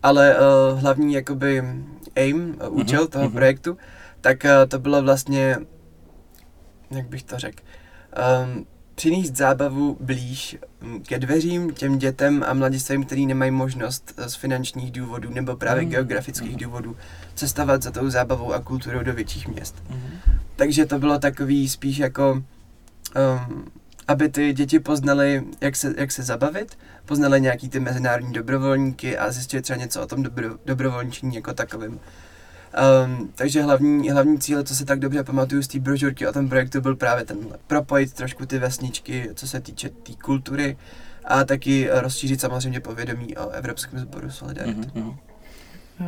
Ale 0.03 0.35
uh, 0.35 0.79
hlavní 0.79 1.13
jakoby 1.13 1.63
aim, 2.15 2.57
uh, 2.67 2.79
účel 2.79 3.03
mm-hmm. 3.03 3.09
toho 3.09 3.25
mm-hmm. 3.25 3.33
projektu, 3.33 3.77
tak 4.21 4.43
uh, 4.43 4.49
to 4.67 4.79
bylo 4.79 5.01
vlastně, 5.01 5.57
jak 6.91 7.07
bych 7.07 7.23
to 7.23 7.37
řekl, 7.37 7.63
um, 8.45 8.65
přinést 9.01 9.35
zábavu 9.35 9.97
blíž 9.99 10.57
mm, 10.81 11.03
ke 11.03 11.19
dveřím 11.19 11.73
těm 11.73 11.97
dětem 11.97 12.43
a 12.47 12.53
mladistvím, 12.53 13.03
který 13.03 13.25
nemají 13.25 13.51
možnost 13.51 14.13
z 14.27 14.35
finančních 14.35 14.91
důvodů 14.91 15.29
nebo 15.33 15.55
právě 15.55 15.83
mm. 15.83 15.89
geografických 15.89 16.51
mm. 16.51 16.57
důvodů 16.57 16.97
cestovat 17.35 17.83
za 17.83 17.91
tou 17.91 18.09
zábavou 18.09 18.53
a 18.53 18.59
kulturou 18.59 19.03
do 19.03 19.13
větších 19.13 19.47
měst. 19.47 19.83
Mm. 19.89 20.01
Takže 20.55 20.85
to 20.85 20.99
bylo 20.99 21.19
takový 21.19 21.69
spíš 21.69 21.97
jako, 21.97 22.31
um, 22.31 23.65
aby 24.07 24.29
ty 24.29 24.53
děti 24.53 24.79
poznaly, 24.79 25.43
jak 25.61 25.75
se, 25.75 25.93
jak 25.97 26.11
se 26.11 26.23
zabavit, 26.23 26.77
poznaly 27.05 27.41
nějaký 27.41 27.69
ty 27.69 27.79
mezinárodní 27.79 28.33
dobrovolníky 28.33 29.17
a 29.17 29.31
zjistili 29.31 29.61
třeba 29.61 29.77
něco 29.77 30.01
o 30.01 30.07
tom 30.07 30.23
dobro, 30.23 30.49
dobrovolničení 30.65 31.35
jako 31.35 31.53
takovým. 31.53 31.99
Um, 33.05 33.31
takže 33.35 33.61
hlavní, 33.61 34.09
hlavní 34.09 34.39
cíle, 34.39 34.63
co 34.63 34.75
se 34.75 34.85
tak 34.85 34.99
dobře 34.99 35.23
pamatuju 35.23 35.63
z 35.63 35.67
té 35.67 35.79
brožurky 35.79 36.27
o 36.27 36.33
tom 36.33 36.49
projektu, 36.49 36.81
byl 36.81 36.95
právě 36.95 37.25
ten 37.25 37.37
propojit 37.67 38.13
trošku 38.13 38.45
ty 38.45 38.59
vesničky, 38.59 39.29
co 39.33 39.47
se 39.47 39.59
týče 39.59 39.89
té 39.89 39.95
tý 40.03 40.15
kultury 40.15 40.77
a 41.25 41.43
taky 41.43 41.89
rozšířit 41.91 42.41
samozřejmě 42.41 42.79
povědomí 42.79 43.37
o 43.37 43.49
Evropském 43.49 43.99
sboru 43.99 44.31
Solidarity. 44.31 44.79
Mm-hmm. 44.79 45.15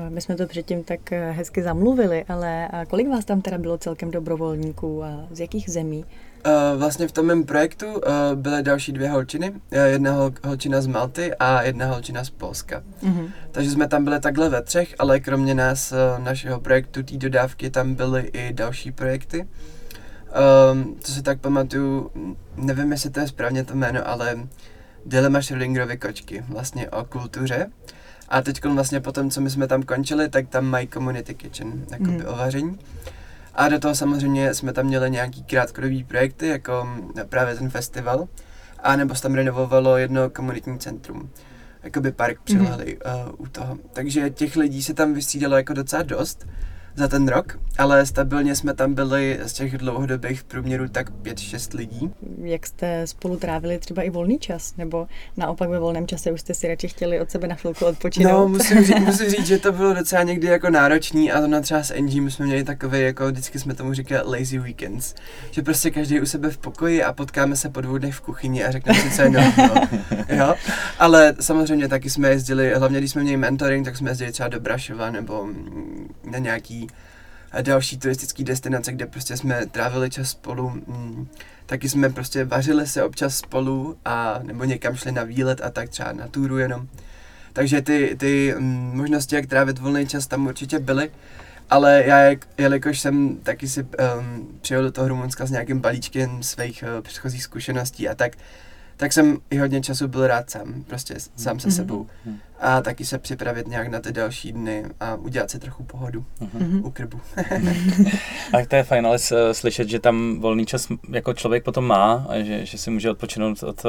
My 0.10 0.22
jsme 0.22 0.36
to 0.36 0.48
předtím 0.48 0.84
tak 0.84 1.12
eh, 1.12 1.32
hezky 1.32 1.64
zamluvili, 1.64 2.24
ale 2.24 2.70
kolik 2.90 3.10
vás 3.10 3.26
tam 3.26 3.42
teda 3.42 3.58
bylo 3.58 3.78
celkem 3.78 4.12
dobrovolníků 4.12 5.04
a 5.04 5.28
z 5.32 5.40
jakých 5.40 5.70
zemí? 5.70 6.06
Uh, 6.46 6.80
vlastně 6.80 7.08
v 7.08 7.12
tom 7.12 7.26
mém 7.26 7.44
projektu 7.44 7.86
uh, 7.86 8.02
byly 8.36 8.64
další 8.64 8.92
dvě 8.92 9.10
holčiny. 9.10 9.52
Uh, 9.52 9.60
jedna 9.86 10.12
hol, 10.12 10.32
holčina 10.44 10.82
z 10.82 10.88
Malty 10.88 11.36
a 11.36 11.62
jedna 11.62 11.86
holčina 11.86 12.24
z 12.24 12.30
Polska. 12.30 12.84
Uh-huh. 13.04 13.32
Takže 13.52 13.72
jsme 13.72 13.88
tam 13.88 14.04
byli 14.04 14.20
takhle 14.20 14.50
ve 14.50 14.62
třech, 14.62 14.96
ale 15.00 15.20
kromě 15.20 15.56
nás, 15.56 15.92
uh, 15.92 16.24
našeho 16.24 16.60
projektu, 16.60 17.04
té 17.04 17.18
dodávky, 17.18 17.70
tam 17.70 17.94
byly 17.94 18.22
i 18.22 18.54
další 18.54 18.92
projekty. 18.92 19.48
Um, 20.72 20.96
co 21.00 21.12
si 21.12 21.22
tak 21.22 21.40
pamatuju, 21.40 22.12
nevím, 22.56 22.92
jestli 22.92 23.10
to 23.10 23.20
je 23.20 23.28
správně 23.28 23.64
to 23.64 23.76
jméno, 23.76 24.08
ale 24.08 24.48
Dilema 25.06 25.40
Schrödingerovy 25.40 25.98
kočky, 25.98 26.44
vlastně 26.50 26.90
o 26.90 27.06
kultuře. 27.06 27.70
A 28.30 28.42
teď 28.42 28.66
vlastně 28.66 29.00
po 29.00 29.12
tom, 29.12 29.30
co 29.30 29.42
my 29.42 29.50
jsme 29.50 29.68
tam 29.68 29.84
končili, 29.84 30.30
tak 30.30 30.48
tam 30.50 30.66
mají 30.66 30.88
community 30.88 31.34
kitchen, 31.34 31.86
jakoby 31.92 32.12
mm. 32.12 32.26
o 32.28 32.36
vaření. 32.36 32.80
A 33.56 33.70
do 33.70 33.80
toho 33.80 33.96
samozřejmě 33.96 34.54
jsme 34.54 34.74
tam 34.74 34.86
měli 34.86 35.12
nějaký 35.12 35.44
krátkodobý 35.44 36.04
projekty, 36.04 36.48
jako 36.48 36.88
právě 37.30 37.56
ten 37.56 37.70
festival, 37.70 38.28
a 38.84 38.96
nebo 38.96 39.16
se 39.16 39.22
tam 39.22 39.34
renovovalo 39.34 39.98
jedno 39.98 40.30
komunitní 40.30 40.80
centrum. 40.80 41.30
Jakoby 41.84 42.12
park 42.12 42.42
přilehlý 42.44 42.86
mm-hmm. 42.86 43.28
uh, 43.28 43.36
u 43.38 43.48
toho. 43.48 43.78
Takže 43.94 44.30
těch 44.30 44.56
lidí 44.56 44.84
se 44.84 44.94
tam 44.94 45.14
vystřídalo 45.14 45.58
jako 45.58 45.74
docela 45.74 46.04
dost 46.04 46.48
za 46.96 47.08
ten 47.08 47.28
rok, 47.28 47.60
ale 47.78 48.06
stabilně 48.06 48.56
jsme 48.56 48.74
tam 48.74 48.94
byli 48.94 49.40
z 49.44 49.54
těch 49.54 49.78
dlouhodobých 49.78 50.44
průměrů 50.44 50.88
tak 50.90 51.10
5-6 51.10 51.78
lidí. 51.78 52.12
Jak 52.42 52.68
jste 52.68 53.08
spolu 53.08 53.38
trávili 53.38 53.80
třeba 53.80 54.02
i 54.02 54.10
volný 54.10 54.40
čas, 54.40 54.74
nebo 54.78 55.08
naopak 55.38 55.70
ve 55.70 55.80
volném 55.80 56.08
čase 56.08 56.32
už 56.32 56.42
jste 56.42 56.54
si 56.54 56.68
radši 56.68 56.88
chtěli 56.88 57.20
od 57.20 57.32
sebe 57.32 57.48
na 57.48 57.56
chvilku 57.56 57.86
odpočinout? 57.86 58.32
No, 58.32 58.48
musím 58.48 58.84
říct, 58.84 59.00
musím 59.06 59.30
říct 59.30 59.48
že 59.48 59.58
to 59.58 59.72
bylo 59.72 59.94
docela 59.94 60.24
někdy 60.24 60.48
jako 60.48 60.70
náročný 60.70 61.32
a 61.32 61.48
na 61.48 61.62
třeba 61.62 61.84
s 61.84 61.94
my 62.00 62.32
jsme 62.32 62.46
měli 62.46 62.64
takové, 62.64 63.00
jako 63.00 63.28
vždycky 63.28 63.60
jsme 63.60 63.74
tomu 63.74 63.94
říkali 63.94 64.22
lazy 64.26 64.60
weekends, 64.60 65.16
že 65.52 65.62
prostě 65.62 65.92
každý 65.92 66.22
u 66.22 66.26
sebe 66.26 66.50
v 66.50 66.58
pokoji 66.58 67.04
a 67.04 67.14
potkáme 67.14 67.56
se 67.56 67.70
po 67.70 67.82
dvou 67.82 67.98
dnech 67.98 68.16
v 68.16 68.22
kuchyni 68.22 68.64
a 68.64 68.72
řekneme 68.72 69.00
si, 69.00 69.12
co 69.12 69.22
je 69.22 69.30
no, 69.30 69.42
jo? 70.30 70.56
Ale 71.00 71.34
samozřejmě 71.40 71.88
taky 71.88 72.10
jsme 72.10 72.30
jezdili, 72.30 72.74
hlavně 72.76 73.00
když 73.00 73.12
jsme 73.12 73.22
měli 73.22 73.38
mentoring, 73.38 73.86
tak 73.86 73.98
jsme 73.98 74.12
jezdili 74.12 74.32
třeba 74.32 74.50
do 74.50 74.60
Brašova 74.60 75.12
nebo 75.12 75.48
na 76.32 76.38
nějaký 76.38 76.83
další 77.62 77.98
turistické 77.98 78.44
destinace, 78.44 78.92
kde 78.92 79.06
prostě 79.06 79.38
jsme 79.38 79.66
trávili 79.66 80.10
čas 80.10 80.30
spolu. 80.30 80.70
Mm, 80.70 81.28
taky 81.66 81.90
jsme 81.90 82.10
prostě 82.10 82.46
vařili 82.46 82.88
se 82.88 83.04
občas 83.04 83.38
spolu 83.38 83.98
a 84.06 84.40
nebo 84.44 84.64
někam 84.64 84.96
šli 84.96 85.12
na 85.12 85.24
výlet 85.24 85.62
a 85.62 85.70
tak 85.70 85.90
třeba 85.90 86.12
na 86.12 86.28
túru 86.28 86.58
jenom. 86.58 86.88
Takže 87.54 87.82
ty, 87.82 88.16
ty 88.20 88.56
mm, 88.58 88.92
možnosti, 88.98 89.36
jak 89.36 89.46
trávit 89.46 89.80
volný 89.80 90.08
čas, 90.08 90.28
tam 90.28 90.48
určitě 90.48 90.80
byly. 90.80 91.12
Ale 91.70 92.04
já, 92.06 92.36
jelikož 92.58 93.00
jsem 93.00 93.38
taky 93.44 93.68
si 93.68 93.84
um, 93.84 93.90
přijel 94.62 94.84
do 94.84 94.92
toho 94.92 95.08
Rumunska 95.08 95.46
s 95.46 95.52
nějakým 95.52 95.80
balíčkem 95.80 96.44
svých 96.44 96.84
uh, 96.84 97.02
předchozích 97.02 97.44
zkušeností 97.44 98.10
a 98.10 98.16
tak, 98.16 98.38
tak 98.98 99.14
jsem 99.14 99.38
i 99.50 99.58
hodně 99.58 99.82
času 99.82 100.08
byl 100.08 100.28
rád 100.28 100.50
sám, 100.50 100.84
prostě 100.88 101.16
sám 101.36 101.60
se 101.60 101.68
mm-hmm. 101.68 101.76
sebou. 101.76 102.08
A 102.64 102.82
taky 102.82 103.06
se 103.06 103.18
připravit 103.20 103.68
nějak 103.68 103.88
na 103.88 104.00
ty 104.00 104.12
další 104.12 104.52
dny 104.52 104.84
a 105.00 105.16
udělat 105.16 105.52
si 105.52 105.60
trochu 105.60 105.84
pohodu 105.84 106.26
mm-hmm. 106.42 106.86
u 106.86 106.92
krbu. 106.92 107.20
tak 108.52 108.68
to 108.68 108.76
je 108.76 108.84
fajn, 108.84 109.08
ale 109.08 109.20
slyšet, 109.52 109.90
že 109.90 110.00
tam 110.00 110.40
volný 110.40 110.66
čas 110.66 110.88
jako 111.10 111.34
člověk 111.34 111.64
potom 111.64 111.86
má 111.86 112.26
a 112.30 112.44
že, 112.44 112.66
že 112.66 112.78
si 112.78 112.92
může 112.92 113.12
odpočinout 113.12 113.64
od, 113.64 113.86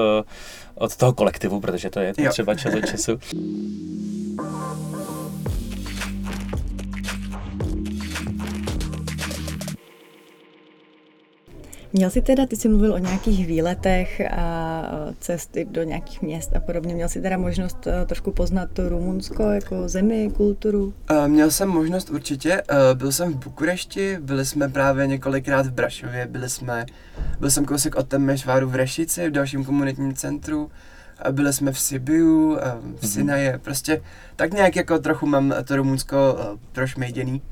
od 0.75 0.97
toho 0.97 1.13
kolektivu, 1.13 1.61
protože 1.61 1.91
to 1.91 2.01
je 2.01 2.15
třeba 2.31 2.55
čas 2.55 2.75
od 2.75 2.87
času. 2.87 3.19
Měl 11.97 12.11
jsi 12.11 12.23
teda, 12.23 12.47
ty 12.47 12.57
jsi 12.57 12.69
mluvil 12.69 12.95
o 12.95 12.99
nějakých 12.99 13.47
výletech 13.47 14.21
a 14.37 14.83
cesty 15.21 15.67
do 15.71 15.83
nějakých 15.83 16.23
měst 16.23 16.57
a 16.57 16.61
podobně. 16.61 16.95
Měl 16.95 17.09
jsi 17.09 17.21
teda 17.21 17.37
možnost 17.37 17.87
e, 17.87 18.07
trošku 18.07 18.33
poznat 18.33 18.69
to 18.73 18.89
Rumunsko 18.89 19.43
jako 19.43 19.89
zemi, 19.89 20.31
kulturu? 20.37 20.95
Uh, 21.11 21.29
měl 21.29 21.51
jsem 21.51 21.69
možnost 21.69 22.11
určitě. 22.11 22.63
Byl 22.95 23.13
jsem 23.13 23.33
v 23.33 23.37
Bukurešti, 23.37 24.19
byli 24.21 24.47
jsme 24.47 24.69
právě 24.69 25.07
několikrát 25.07 25.67
v 25.67 25.73
Brašově, 25.73 26.27
byli 26.27 26.51
jsme, 26.51 26.87
byl 27.41 27.51
jsem 27.51 27.65
kousek 27.65 27.95
od 27.97 28.09
Temešváru 28.09 28.69
v 28.69 28.75
Rešici, 28.75 29.29
v 29.29 29.33
dalším 29.33 29.65
komunitním 29.65 30.15
centru. 30.15 30.71
A 31.19 31.33
byli 31.33 31.53
jsme 31.53 31.73
v 31.73 31.79
Sibiu, 31.79 32.59
a 32.63 32.75
v 32.75 32.85
Mhm. 32.85 32.97
Sinaje, 33.03 33.61
prostě 33.63 34.03
tak 34.37 34.53
nějak 34.53 34.77
jako 34.77 34.99
trochu 34.99 35.27
mám 35.27 35.55
to 35.65 35.77
Rumunsko 35.77 36.39
prošmejděný. 36.73 37.43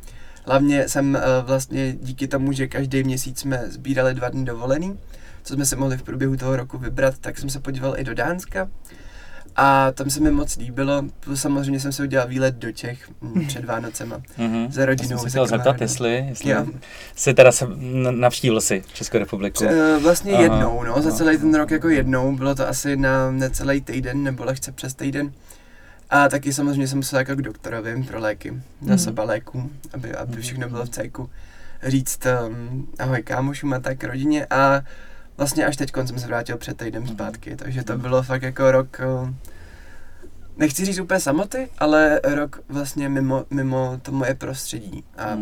Hlavně 0.47 0.89
jsem 0.89 1.15
uh, 1.15 1.47
vlastně 1.47 1.93
díky 2.01 2.29
tomu, 2.29 2.53
že 2.53 2.67
každý 2.67 3.05
měsíc 3.05 3.39
jsme 3.39 3.63
sbírali 3.69 4.15
dva 4.15 4.29
dny 4.29 4.45
dovolený, 4.45 4.99
co 5.43 5.55
jsme 5.55 5.67
si 5.67 5.77
mohli 5.77 5.97
v 5.99 6.03
průběhu 6.03 6.37
toho 6.37 6.57
roku 6.57 6.79
vybrat, 6.79 7.19
tak 7.19 7.39
jsem 7.39 7.51
se 7.51 7.61
podíval 7.61 7.95
i 7.99 8.05
do 8.05 8.15
Dánska. 8.15 8.69
A 9.57 9.93
tam 9.93 10.11
se 10.11 10.21
mi 10.21 10.31
moc 10.31 10.57
líbilo, 10.57 11.03
samozřejmě 11.35 11.81
jsem 11.81 11.93
se 11.93 12.03
udělal 12.03 12.29
výlet 12.29 12.55
do 12.55 12.73
Čech 12.73 13.11
mm, 13.21 13.47
před 13.47 13.65
Vánocema. 13.65 14.23
Mhm. 14.39 14.73
Za 14.73 14.87
rodinou, 14.87 15.11
Já 15.11 15.19
jsem 15.19 15.25
se 15.25 15.29
chtěl 15.31 15.47
zeptat, 15.47 15.81
jestli, 15.81 16.27
jestli 16.29 16.51
Jo. 16.51 16.67
jsi 17.17 17.35
teda 17.35 17.53
se, 17.53 17.67
navštívil 18.11 18.61
si 18.61 18.83
Českou 18.93 19.19
republiku. 19.19 19.65
Eh, 19.65 19.99
Vlastně 19.99 20.33
Aha, 20.33 20.43
jednou, 20.43 20.83
no, 20.85 21.03
za 21.03 21.09
aha. 21.09 21.19
celý 21.19 21.39
ten 21.39 21.55
rok 21.55 21.71
jako 21.71 21.89
jednou, 21.89 22.37
bylo 22.37 22.55
to 22.55 22.69
asi 22.69 22.97
na 22.97 23.31
necelý 23.31 23.81
týden, 23.81 24.23
nebo 24.23 24.45
lehce 24.45 24.73
přes 24.73 24.95
týden. 24.95 25.33
A 26.13 26.29
taky 26.29 26.53
samozřejmě 26.53 26.89
jsem 26.89 26.99
musel 26.99 27.19
jako 27.19 27.35
k 27.37 27.43
doktorovi 27.43 28.03
pro 28.03 28.21
léky, 28.21 28.63
za 28.95 29.11
Mhm. 29.11 29.19
léků, 29.29 29.71
aby, 29.95 30.15
aby 30.15 30.33
Mhm. 30.33 30.41
všechno 30.43 30.69
bylo 30.69 30.85
v 30.85 30.89
cejku. 30.89 31.31
Říct 31.87 32.21
um, 32.49 32.89
ahoj 32.99 33.23
kámošům 33.23 33.73
a 33.73 33.79
tak 33.81 34.05
rodině 34.05 34.47
a 34.51 34.83
vlastně 35.37 35.67
až 35.67 35.77
teď 35.77 35.93
jsem 36.05 36.19
se 36.19 36.27
vrátil 36.27 36.57
před 36.57 36.77
týdnem 36.77 37.03
Mhm. 37.03 37.13
zpátky, 37.13 37.57
takže 37.57 37.83
to 37.83 37.99
bylo 37.99 38.23
fakt 38.23 38.43
jako 38.43 38.73
rok, 38.73 39.01
uh, 39.23 39.31
nechci 40.57 40.85
říct 40.85 40.99
úplně 40.99 41.21
samoty, 41.21 41.69
ale 41.79 42.21
rok 42.25 42.61
vlastně 42.69 43.09
mimo, 43.09 43.45
mimo 43.51 43.99
to 44.03 44.13
moje 44.13 44.35
prostředí. 44.35 45.05
A. 45.19 45.39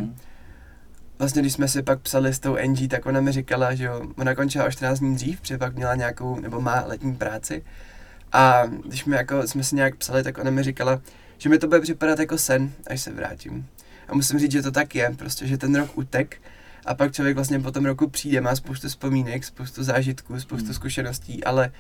Vlastně, 1.19 1.43
když 1.43 1.53
jsme 1.53 1.69
si 1.69 1.83
pak 1.83 2.01
psali 2.01 2.35
s 2.35 2.39
tou 2.39 2.57
Angie, 2.57 2.89
tak 2.89 3.07
ona 3.07 3.21
mi 3.21 3.33
říkala, 3.33 3.75
že 3.75 3.85
jo, 3.85 4.03
ona 4.19 4.35
končila 4.35 4.65
o 4.65 4.71
14 4.71 4.99
dní 4.99 5.15
dřív, 5.15 5.41
protože 5.41 5.59
pak 5.59 5.75
měla 5.77 5.95
nějakou, 5.95 6.41
nebo 6.41 6.61
má 6.61 6.85
letní 6.87 7.15
práci. 7.17 7.65
A 8.33 8.67
když 8.87 9.05
mi 9.05 9.17
jako, 9.17 9.47
jsme 9.47 9.65
si 9.65 9.77
nějak 9.77 9.97
psali, 9.97 10.23
tak 10.23 10.39
ona 10.39 10.51
mi 10.51 10.63
říkala, 10.63 11.01
že 11.39 11.49
mi 11.49 11.59
to 11.59 11.67
bude 11.67 11.81
připadat 11.81 12.19
jako 12.19 12.39
sen, 12.39 12.73
až 12.87 13.01
se 13.01 13.13
vrátím. 13.13 13.67
A 14.09 14.15
musím 14.15 14.39
říct, 14.39 14.53
že 14.53 14.63
to 14.63 14.71
tak 14.71 14.95
je, 14.95 15.15
prostě, 15.19 15.47
že 15.47 15.59
ten 15.59 15.75
rok 15.75 15.99
utek 15.99 16.37
a 16.87 16.95
pak 16.95 17.13
člověk 17.13 17.35
vlastně 17.35 17.61
po 17.61 17.71
tom 17.71 17.87
roku 17.87 18.09
přijde, 18.09 18.41
má 18.41 18.57
spoustu 18.57 18.89
vzpomínek, 18.89 19.45
spoustu 19.45 19.83
zážitků, 19.85 20.41
spoustu 20.41 20.65
Hmm. 20.65 20.75
zkušeností, 20.75 21.45
ale 21.45 21.73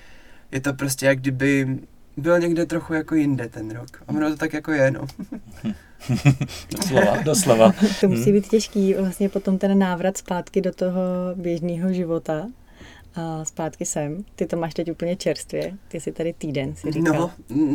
je 0.52 0.60
to 0.60 0.72
prostě 0.74 1.06
jak 1.06 1.18
kdyby 1.18 1.78
byl 2.16 2.38
někde 2.38 2.66
trochu 2.66 2.94
jako 2.94 3.14
jinde 3.14 3.48
ten 3.48 3.70
rok. 3.70 4.02
A 4.06 4.08
ono 4.08 4.30
to 4.30 4.36
tak 4.36 4.52
jako 4.52 4.72
je, 4.72 4.90
no. 4.90 5.06
Doslova, 6.76 7.16
doslova. 7.22 7.72
To 8.00 8.08
musí 8.08 8.22
Hmm. 8.24 8.32
být 8.32 8.48
těžký, 8.48 8.94
vlastně 8.94 9.28
potom 9.28 9.58
ten 9.58 9.78
návrat 9.78 10.16
zpátky 10.16 10.60
do 10.60 10.72
toho 10.72 11.00
běžného 11.34 11.92
života 11.92 12.46
a 13.14 13.44
zpátky 13.44 13.86
sem. 13.86 14.24
Ty 14.36 14.46
to 14.46 14.56
máš 14.56 14.74
teď 14.74 14.90
úplně 14.90 15.16
čerstvě, 15.16 15.72
ty 15.88 16.00
jsi 16.00 16.12
tady 16.12 16.32
týden, 16.32 16.74
si 16.74 16.92
říkal. 16.92 17.14
No, 17.14 17.30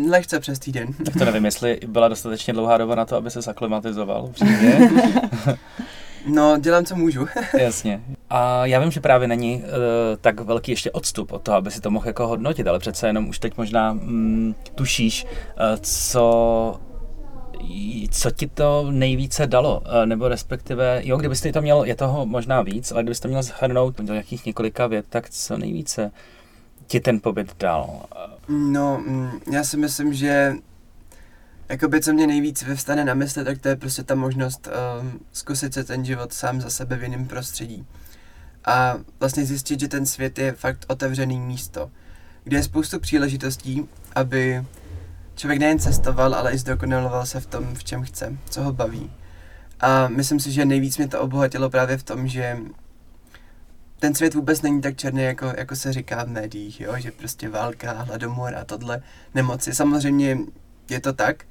lehce 0.09 0.39
přes 0.39 0.59
týden. 0.59 0.93
Tak 1.05 1.13
to 1.13 1.25
nevím, 1.25 1.45
jestli 1.45 1.79
byla 1.87 2.07
dostatečně 2.07 2.53
dlouhá 2.53 2.77
doba 2.77 2.95
na 2.95 3.05
to, 3.05 3.15
aby 3.15 3.31
se 3.31 3.41
zaklimatizoval. 3.41 4.31
No, 6.27 6.57
dělám, 6.57 6.85
co 6.85 6.95
můžu. 6.95 7.27
Jasně. 7.59 8.01
A 8.29 8.65
já 8.65 8.79
vím, 8.79 8.91
že 8.91 9.01
právě 9.01 9.27
není 9.27 9.55
uh, 9.55 9.61
tak 10.21 10.39
velký 10.39 10.71
ještě 10.71 10.91
odstup 10.91 11.31
od 11.31 11.41
toho, 11.41 11.57
aby 11.57 11.71
si 11.71 11.81
to 11.81 11.91
mohl 11.91 12.07
jako 12.07 12.27
hodnotit, 12.27 12.67
ale 12.67 12.79
přece 12.79 13.07
jenom 13.07 13.29
už 13.29 13.39
teď 13.39 13.57
možná 13.57 13.93
mm, 13.93 14.55
tušíš, 14.75 15.25
uh, 15.25 15.29
co 15.81 16.79
co 18.11 18.31
ti 18.31 18.47
to 18.47 18.87
nejvíce 18.91 19.47
dalo, 19.47 19.81
Eh, 19.85 20.05
nebo 20.05 20.27
respektive, 20.27 21.01
jo, 21.03 21.17
kdybyste 21.17 21.51
to 21.51 21.61
měl, 21.61 21.83
je 21.83 21.95
toho 21.95 22.25
možná 22.25 22.61
víc, 22.61 22.91
ale 22.91 23.03
kdybyste 23.03 23.27
měl 23.27 23.43
zhrnout 23.43 24.01
do 24.01 24.13
nějakých 24.13 24.45
několika 24.45 24.87
vět, 24.87 25.05
tak 25.09 25.29
co 25.29 25.57
nejvíce 25.57 26.11
ti 26.87 26.99
ten 26.99 27.19
pobyt 27.19 27.55
dal? 27.59 28.05
No, 28.49 29.03
mm, 29.07 29.29
já 29.51 29.63
si 29.63 29.77
myslím, 29.77 30.13
že 30.13 30.53
jakoby 31.69 32.01
co 32.01 32.13
mě 32.13 32.27
nejvíc 32.27 32.63
vyvstane 32.63 33.05
na 33.05 33.13
mysli, 33.13 33.43
tak 33.43 33.57
to 33.57 33.67
je 33.67 33.75
prostě 33.75 34.03
ta 34.03 34.15
možnost 34.15 34.67
um, 35.01 35.19
zkusit 35.33 35.73
se 35.73 35.83
ten 35.83 36.05
život 36.05 36.33
sám 36.33 36.61
za 36.61 36.69
sebe 36.69 36.95
v 36.95 37.03
jiném 37.03 37.27
prostředí. 37.27 37.85
A 38.65 38.97
vlastně 39.19 39.45
zjistit, 39.45 39.79
že 39.79 39.87
ten 39.87 40.05
svět 40.05 40.39
je 40.39 40.51
fakt 40.51 40.85
otevřený 40.87 41.39
místo, 41.39 41.91
kde 42.43 42.57
je 42.57 42.63
spoustu 42.63 42.99
příležitostí, 42.99 43.87
aby 44.15 44.63
člověk 45.35 45.59
nejen 45.59 45.79
cestoval, 45.79 46.35
ale 46.35 46.51
i 46.51 46.57
zdokonaloval 46.57 47.25
se 47.25 47.39
v 47.39 47.45
tom, 47.45 47.75
v 47.75 47.83
čem 47.83 48.03
chce, 48.03 48.37
co 48.49 48.63
ho 48.63 48.73
baví. 48.73 49.11
A 49.79 50.07
myslím 50.07 50.39
si, 50.39 50.51
že 50.51 50.65
nejvíc 50.65 50.97
mě 50.97 51.07
to 51.07 51.21
obohatilo 51.21 51.69
právě 51.69 51.97
v 51.97 52.03
tom, 52.03 52.27
že 52.27 52.57
ten 53.99 54.15
svět 54.15 54.33
vůbec 54.33 54.61
není 54.61 54.81
tak 54.81 54.97
černý, 54.97 55.23
jako, 55.23 55.53
jako 55.57 55.75
se 55.75 55.93
říká 55.93 56.23
v 56.23 56.29
médiích, 56.29 56.81
jo? 56.81 56.93
že 56.97 57.11
prostě 57.11 57.49
válka, 57.49 57.91
hladomor 57.91 58.55
a 58.55 58.65
tohle 58.65 59.01
nemoci. 59.35 59.73
Samozřejmě 59.73 60.37
je 60.89 60.99
to 60.99 61.13
tak, 61.13 61.45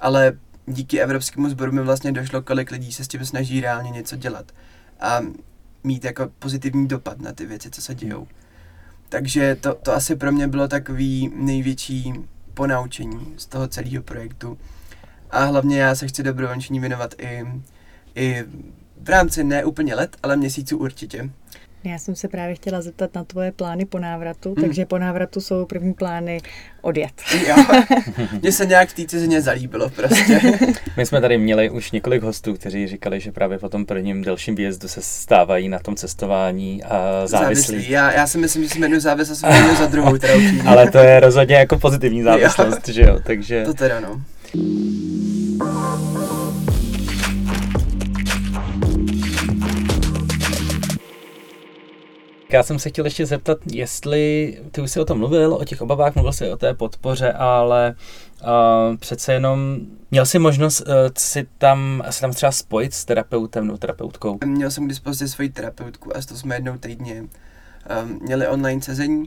ale 0.00 0.32
díky 0.66 1.00
Evropskému 1.00 1.48
sboru 1.48 1.72
mi 1.72 1.82
vlastně 1.82 2.12
došlo, 2.12 2.42
kolik 2.42 2.70
lidí 2.70 2.92
se 2.92 3.04
s 3.04 3.08
tím 3.08 3.24
snaží 3.24 3.60
reálně 3.60 3.90
něco 3.90 4.16
dělat 4.16 4.52
a 5.00 5.20
mít 5.84 6.04
jako 6.04 6.30
pozitivní 6.38 6.88
dopad 6.88 7.20
na 7.20 7.32
ty 7.32 7.46
věci, 7.46 7.70
co 7.70 7.82
se 7.82 7.94
dějou. 7.94 8.26
Takže 9.08 9.56
to, 9.60 9.74
to 9.74 9.94
asi 9.94 10.16
pro 10.16 10.32
mě 10.32 10.48
bylo 10.48 10.68
takový 10.68 11.32
největší 11.34 12.14
ponaučení 12.54 13.34
z 13.36 13.46
toho 13.46 13.68
celého 13.68 14.02
projektu. 14.02 14.58
A 15.30 15.44
hlavně 15.44 15.80
já 15.80 15.94
se 15.94 16.06
chci 16.06 16.22
dobrovolniční 16.22 16.80
věnovat 16.80 17.14
i, 17.18 17.44
i 18.14 18.44
v 19.02 19.08
rámci 19.08 19.44
ne 19.44 19.64
úplně 19.64 19.94
let, 19.94 20.16
ale 20.22 20.36
měsíců 20.36 20.78
určitě. 20.78 21.30
Já 21.84 21.98
jsem 21.98 22.14
se 22.14 22.28
právě 22.28 22.54
chtěla 22.54 22.80
zeptat 22.80 23.14
na 23.14 23.24
tvoje 23.24 23.52
plány 23.52 23.84
po 23.84 23.98
návratu, 23.98 24.54
Hmm. 24.54 24.64
takže 24.64 24.86
po 24.86 24.98
návratu 24.98 25.40
jsou 25.40 25.64
první 25.66 25.94
plány 25.94 26.40
odjet. 26.82 27.12
Jo, 27.48 27.56
mně 28.42 28.52
se 28.52 28.66
nějak 28.66 28.88
v 28.88 28.94
té 28.94 29.04
cizině 29.06 29.42
zalíbilo 29.42 29.90
prostě. 29.90 30.40
My 30.96 31.06
jsme 31.06 31.20
tady 31.20 31.38
měli 31.38 31.70
už 31.70 31.92
několik 31.92 32.22
hostů, 32.22 32.54
kteří 32.54 32.88
říkali, 32.88 33.20
že 33.20 33.32
právě 33.32 33.58
po 33.58 33.68
tom 33.68 33.86
prvním 33.86 34.22
delším 34.22 34.54
výjezdu 34.54 34.88
se 34.88 35.02
stávají 35.02 35.68
na 35.68 35.78
tom 35.78 35.96
cestování 35.96 36.84
a 36.84 37.26
závislí. 37.26 37.90
Já, 37.90 38.12
já 38.12 38.26
si 38.26 38.38
myslím, 38.38 38.62
že 38.62 38.68
jsme 38.68 38.86
jednu 38.86 39.00
závislost 39.00 39.44
jednu 39.54 39.76
za 39.76 39.86
druhou 39.86 40.18
teda. 40.18 40.34
Ale 40.66 40.90
to 40.90 40.98
je 40.98 41.20
rozhodně 41.20 41.56
jako 41.56 41.78
pozitivní 41.78 42.22
závislost, 42.22 42.88
že 42.88 43.02
jo, 43.02 43.18
takže... 43.26 43.64
To 43.64 43.74
teda 43.74 44.00
no. 44.00 44.22
Já 52.52 52.62
jsem 52.62 52.78
se 52.78 52.88
chtěl 52.88 53.04
ještě 53.04 53.26
zeptat, 53.26 53.58
jestli, 53.72 54.58
ty 54.72 54.80
už 54.80 54.90
jsi 54.90 55.00
o 55.00 55.04
tom 55.04 55.18
mluvil, 55.18 55.54
o 55.54 55.64
těch 55.64 55.82
obavách, 55.82 56.14
mluvil 56.14 56.32
jsi 56.32 56.52
o 56.52 56.56
té 56.56 56.74
podpoře, 56.74 57.32
ale 57.32 57.94
uh, 58.42 58.96
přece 58.96 59.32
jenom 59.32 59.76
měl 60.10 60.26
jsi 60.26 60.38
možnost 60.38 60.80
uh, 60.80 60.86
si 61.18 61.46
tam, 61.58 62.02
si 62.10 62.20
tam 62.20 62.32
třeba 62.32 62.52
spojit 62.52 62.94
s 62.94 63.04
terapeutem 63.04 63.66
nebo 63.66 63.78
terapeutkou. 63.78 64.38
Měl 64.44 64.70
jsem 64.70 64.86
k 64.86 64.88
dispozici 64.88 65.28
svoji 65.28 65.50
terapeutku 65.50 66.16
a 66.16 66.20
to 66.28 66.36
jsme 66.36 66.56
jednou 66.56 66.78
týdně 66.78 67.22
um, 67.22 68.18
měli 68.22 68.48
online 68.48 68.82
sezení. 68.82 69.24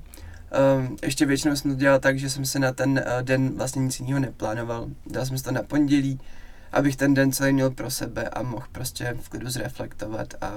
Um, 0.77 0.97
ještě 1.03 1.25
většinou 1.25 1.55
jsem 1.55 1.71
to 1.71 1.77
dělal 1.77 1.99
tak, 1.99 2.19
že 2.19 2.29
jsem 2.29 2.45
se 2.45 2.59
na 2.59 2.71
ten 2.71 2.91
uh, 2.91 3.21
den 3.21 3.57
vlastně 3.57 3.81
nic 3.81 3.99
jiného 3.99 4.19
neplánoval. 4.19 4.87
Dal 5.07 5.25
jsem 5.25 5.37
si 5.37 5.43
to 5.43 5.51
na 5.51 5.63
pondělí, 5.63 6.19
abych 6.71 6.95
ten 6.95 7.13
den 7.13 7.31
celý 7.31 7.53
měl 7.53 7.69
pro 7.69 7.91
sebe 7.91 8.29
a 8.29 8.43
mohl 8.43 8.65
prostě 8.71 9.15
v 9.21 9.29
klidu 9.29 9.49
zreflektovat 9.49 10.33
a 10.41 10.51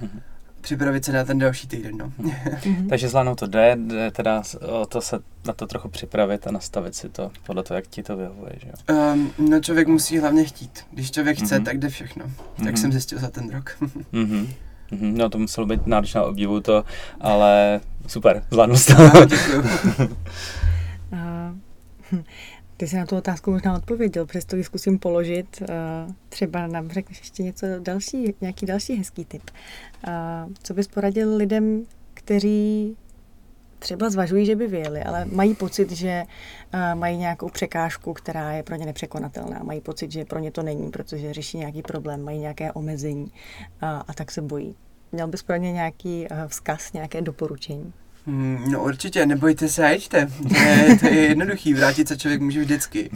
Mhm. 0.00 0.20
Připravit 0.60 1.04
se 1.04 1.12
na 1.12 1.24
ten 1.24 1.38
další 1.38 1.68
týden. 1.68 1.96
No. 1.98 2.12
Mhm. 2.18 2.88
Takže 2.88 3.08
zvládnout 3.08 3.34
to 3.38 3.46
jde, 3.46 3.76
jde 3.80 4.10
teda 4.10 4.42
o 4.68 4.86
to 4.86 5.00
se 5.00 5.18
na 5.46 5.52
to 5.52 5.66
trochu 5.66 5.88
připravit 5.88 6.46
a 6.46 6.50
nastavit 6.50 6.94
si 6.94 7.08
to 7.08 7.30
podle 7.46 7.62
toho, 7.62 7.76
jak 7.76 7.86
ti 7.86 8.02
to 8.02 8.16
vyhovuje, 8.16 8.52
že 8.62 8.68
jo. 8.68 8.96
Um, 9.12 9.32
no 9.50 9.60
člověk 9.60 9.88
musí 9.88 10.18
hlavně 10.18 10.44
chtít. 10.44 10.80
Když 10.92 11.10
člověk 11.10 11.38
chce, 11.38 11.54
Mhm. 11.54 11.64
tak 11.64 11.78
jde 11.78 11.88
všechno. 11.88 12.24
Tak 12.56 12.66
Mhm. 12.66 12.76
jsem 12.76 12.92
zjistil 12.92 13.18
za 13.18 13.30
ten 13.30 13.50
rok. 13.50 13.76
Mhm. 14.12 14.48
Mhm. 14.90 15.18
No 15.18 15.28
to 15.28 15.38
muselo 15.38 15.66
být 15.66 15.86
náročná 15.86 16.22
obdivu 16.22 16.60
to, 16.60 16.84
ale 17.20 17.80
super, 18.06 18.42
zvládnu 18.50 18.76
to. 18.86 19.24
Děkuju. 19.26 19.62
Ty 22.80 22.88
jsi 22.88 22.96
na 22.96 23.06
tu 23.06 23.16
otázku 23.16 23.50
možná 23.50 23.76
odpověděl, 23.76 24.26
přesto 24.26 24.56
ji 24.56 24.64
zkusím 24.64 24.98
položit. 24.98 25.62
A, 25.62 26.06
třeba 26.28 26.66
nám 26.66 26.88
řekneš 26.88 27.18
ještě 27.18 27.42
něco 27.42 27.66
další, 27.78 28.34
nějaký 28.40 28.66
další 28.66 28.94
hezký 28.94 29.24
tip. 29.24 29.50
A, 30.04 30.46
co 30.62 30.74
bys 30.74 30.88
poradil 30.88 31.36
lidem, 31.36 31.84
kteří 32.14 32.96
třeba 33.78 34.10
zvažují, 34.10 34.46
že 34.46 34.56
by 34.56 34.66
vyjeli, 34.66 35.02
ale 35.02 35.24
mají 35.24 35.54
pocit, 35.54 35.90
že 35.90 36.22
a, 36.72 36.94
mají 36.94 37.16
nějakou 37.16 37.48
překážku, 37.48 38.12
která 38.12 38.52
je 38.52 38.62
pro 38.62 38.76
ně 38.76 38.86
nepřekonatelná. 38.86 39.60
Mají 39.62 39.80
pocit, 39.80 40.12
že 40.12 40.24
pro 40.24 40.38
ně 40.38 40.50
to 40.50 40.62
není, 40.62 40.90
protože 40.90 41.34
řeší 41.34 41.58
nějaký 41.58 41.82
problém, 41.82 42.24
mají 42.24 42.38
nějaké 42.38 42.72
omezení 42.72 43.32
a, 43.80 43.98
a 44.08 44.12
tak 44.12 44.30
se 44.30 44.42
bojí. 44.42 44.76
Měl 45.12 45.28
bys 45.28 45.42
pro 45.42 45.56
ně 45.56 45.72
nějaký 45.72 46.26
vzkaz, 46.46 46.92
nějaké 46.92 47.22
doporučení? 47.22 47.92
Mm, 48.28 48.70
No 48.70 48.84
určitě, 48.84 49.26
nebojte 49.26 49.68
se 49.68 49.84
a 49.84 49.88
jeďte. 49.88 50.26
To 50.48 50.54
je, 50.54 50.98
to 51.00 51.06
je 51.06 51.28
jednoduchý, 51.28 51.74
vrátit 51.74 52.08
se 52.08 52.16
člověk 52.16 52.40
může 52.40 52.60
vždycky. 52.60 53.10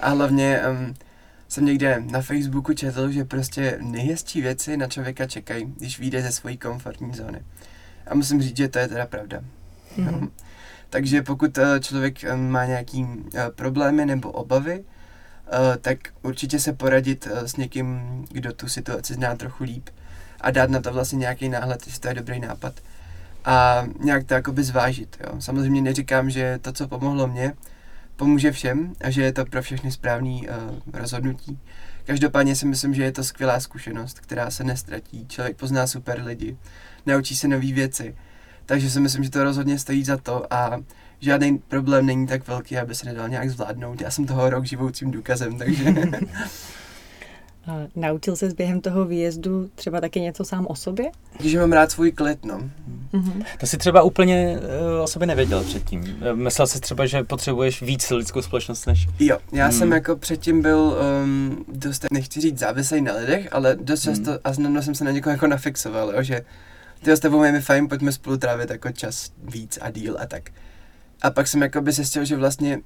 A 0.00 0.10
hlavně 0.10 0.60
um, 0.70 0.94
jsem 1.48 1.64
někde 1.64 2.02
na 2.10 2.20
Facebooku 2.20 2.72
četl, 2.74 3.10
že 3.10 3.24
prostě 3.24 3.78
nejhezčí 3.82 4.40
věci 4.40 4.76
na 4.76 4.86
člověka 4.86 5.26
čekají, 5.26 5.74
když 5.76 5.98
vyjde 5.98 6.22
ze 6.22 6.32
své 6.32 6.56
komfortní 6.56 7.14
zóny. 7.14 7.42
A 8.06 8.14
musím 8.14 8.42
říct, 8.42 8.56
že 8.56 8.68
to 8.68 8.78
je 8.78 8.88
teda 8.88 9.06
pravda. 9.06 9.40
Mhm. 9.96 10.30
Takže 10.90 11.22
pokud 11.22 11.58
uh, 11.58 11.64
člověk 11.80 12.18
um, 12.34 12.50
má 12.50 12.64
nějaký 12.64 13.04
uh, 13.04 13.20
problémy 13.54 14.06
nebo 14.06 14.30
obavy, 14.30 14.78
uh, 14.78 15.76
tak 15.80 15.98
určitě 16.22 16.58
se 16.58 16.72
poradit 16.72 17.28
uh, 17.32 17.38
s 17.38 17.56
někým, 17.56 18.00
kdo 18.30 18.52
tu 18.52 18.68
situaci 18.68 19.14
zná 19.14 19.36
trochu 19.36 19.64
líp 19.64 19.88
a 20.40 20.50
dát 20.50 20.70
na 20.70 20.80
to 20.80 20.92
vlastně 20.92 21.18
nějaký 21.18 21.48
náhled, 21.48 21.86
jestli 21.86 22.00
to 22.00 22.08
je 22.08 22.14
dobrý 22.14 22.40
nápad 22.40 22.74
a 23.46 23.86
nějak 24.00 24.24
to 24.24 24.34
jakoby 24.34 24.64
zvážit. 24.64 25.16
Jo. 25.20 25.40
Samozřejmě 25.40 25.82
neříkám, 25.82 26.30
že 26.30 26.58
to, 26.62 26.72
co 26.72 26.88
pomohlo 26.88 27.26
mně, 27.26 27.52
pomůže 28.16 28.52
všem 28.52 28.92
a 29.00 29.10
že 29.10 29.22
je 29.22 29.32
to 29.32 29.44
pro 29.44 29.62
všechny 29.62 29.92
správný 29.92 30.48
uh, 30.48 30.54
rozhodnutí. 30.92 31.58
Každopádně 32.04 32.56
si 32.56 32.66
myslím, 32.66 32.94
že 32.94 33.02
je 33.02 33.12
to 33.12 33.24
skvělá 33.24 33.60
zkušenost, 33.60 34.20
která 34.20 34.50
se 34.50 34.64
nestratí. 34.64 35.26
Člověk 35.28 35.56
pozná 35.56 35.86
super 35.86 36.22
lidi, 36.24 36.56
naučí 37.06 37.36
se 37.36 37.48
nové 37.48 37.72
věci. 37.72 38.16
Takže 38.66 38.90
si 38.90 39.00
myslím, 39.00 39.24
že 39.24 39.30
to 39.30 39.44
rozhodně 39.44 39.78
stojí 39.78 40.04
za 40.04 40.16
to 40.16 40.54
a 40.54 40.80
žádný 41.20 41.58
problém 41.58 42.06
není 42.06 42.26
tak 42.26 42.48
velký, 42.48 42.78
aby 42.78 42.94
se 42.94 43.06
nedal 43.06 43.28
nějak 43.28 43.50
zvládnout. 43.50 44.00
Já 44.00 44.10
jsem 44.10 44.26
toho 44.26 44.50
rok 44.50 44.64
živoucím 44.64 45.10
důkazem, 45.10 45.58
takže... 45.58 45.84
Naučil 47.96 48.36
se 48.36 48.48
během 48.48 48.80
toho 48.80 49.04
výjezdu 49.04 49.70
třeba 49.74 50.00
taky 50.00 50.20
něco 50.20 50.44
sám 50.44 50.66
o 50.68 50.76
sobě? 50.76 51.10
Že 51.40 51.58
mám 51.58 51.72
rád 51.72 51.90
svůj 51.90 52.12
klid, 52.12 52.44
no. 52.44 52.58
Mm-hmm. 53.12 53.44
To 53.60 53.66
si 53.66 53.78
třeba 53.78 54.02
úplně 54.02 54.58
uh, 54.58 55.02
o 55.02 55.06
sobě 55.06 55.26
nevěděl 55.26 55.64
předtím. 55.64 56.18
Eh, 56.20 56.34
myslel 56.34 56.66
jsi 56.66 56.80
třeba, 56.80 57.06
že 57.06 57.24
potřebuješ 57.24 57.82
víc 57.82 58.10
lidskou 58.10 58.42
společnost 58.42 58.86
než... 58.86 59.08
Jo, 59.20 59.38
já 59.52 59.64
hmm. 59.66 59.78
jsem 59.78 59.92
jako 59.92 60.16
předtím 60.16 60.62
byl 60.62 60.96
um, 61.24 61.64
dost, 61.68 62.06
nechci 62.12 62.40
říct 62.40 62.58
závislý 62.58 63.00
na 63.00 63.12
lidech, 63.12 63.48
ale 63.52 63.76
dost 63.80 64.04
hmm. 64.04 64.14
často 64.14 64.38
a 64.44 64.52
znamená 64.52 64.82
jsem 64.82 64.94
se 64.94 65.04
na 65.04 65.10
někoho 65.10 65.32
jako 65.32 65.46
nafixoval, 65.46 66.12
jo, 66.16 66.22
že 66.22 66.40
ty 67.02 67.12
s 67.12 67.20
tebou 67.20 67.40
mi 67.40 67.60
fajn, 67.60 67.88
pojďme 67.88 68.12
spolu 68.12 68.36
trávit 68.36 68.70
jako 68.70 68.90
čas 68.92 69.30
víc 69.42 69.78
a 69.82 69.90
díl 69.90 70.16
a 70.20 70.26
tak. 70.26 70.50
A 71.22 71.30
pak 71.30 71.48
jsem 71.48 71.62
jako 71.62 71.80
by 71.80 71.92
zjistil, 71.92 72.24
že 72.24 72.36
vlastně 72.36 72.80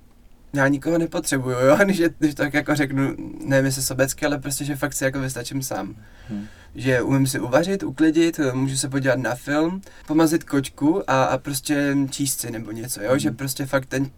já 0.53 0.69
nikoho 0.69 0.99
nepotřebuju, 0.99 1.57
jo, 1.59 1.79
když, 1.85 2.03
když 2.19 2.35
tak 2.35 2.55
jako 2.55 2.75
řeknu, 2.75 3.17
nevím 3.45 3.65
jestli 3.65 3.83
sobecky, 3.83 4.27
ale 4.27 4.39
prostě, 4.39 4.65
že 4.65 4.77
fakt 4.77 4.93
si 4.93 5.05
jako 5.05 5.21
vystačím 5.21 5.63
sám. 5.63 5.95
Hmm. 6.29 6.47
Že 6.75 7.03
umím 7.03 7.27
si 7.27 7.41
uvařit, 7.41 7.83
uklidit, 7.83 8.41
můžu 8.53 8.77
se 8.77 8.89
podívat 8.89 9.19
na 9.19 9.35
film, 9.35 9.83
pomazit 10.07 10.45
kočku 10.45 11.11
a, 11.11 11.25
a 11.25 11.39
prostě 11.39 11.97
číst 12.11 12.41
si 12.41 12.51
nebo 12.51 12.71
něco, 12.71 13.03
jo, 13.03 13.11
hmm. 13.11 13.19
že 13.19 13.31
prostě 13.31 13.67
fakt 13.67 13.87
ten 13.87 14.11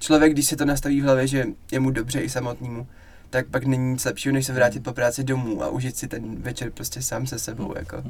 člověk, 0.00 0.32
když 0.32 0.46
si 0.46 0.56
to 0.56 0.64
nastaví 0.64 1.00
v 1.00 1.04
hlavě, 1.04 1.26
že 1.26 1.46
je 1.72 1.80
mu 1.80 1.90
dobře 1.90 2.20
i 2.20 2.28
samotnému, 2.28 2.86
tak 3.30 3.46
pak 3.46 3.64
není 3.64 3.92
nic 3.92 4.04
lepšího, 4.04 4.32
než 4.32 4.46
se 4.46 4.52
vrátit 4.52 4.82
po 4.82 4.92
práci 4.92 5.24
domů 5.24 5.62
a 5.62 5.68
užít 5.68 5.96
si 5.96 6.08
ten 6.08 6.42
večer 6.42 6.70
prostě 6.70 7.02
sám 7.02 7.26
se 7.26 7.38
sebou. 7.38 7.74
Jako. 7.76 8.02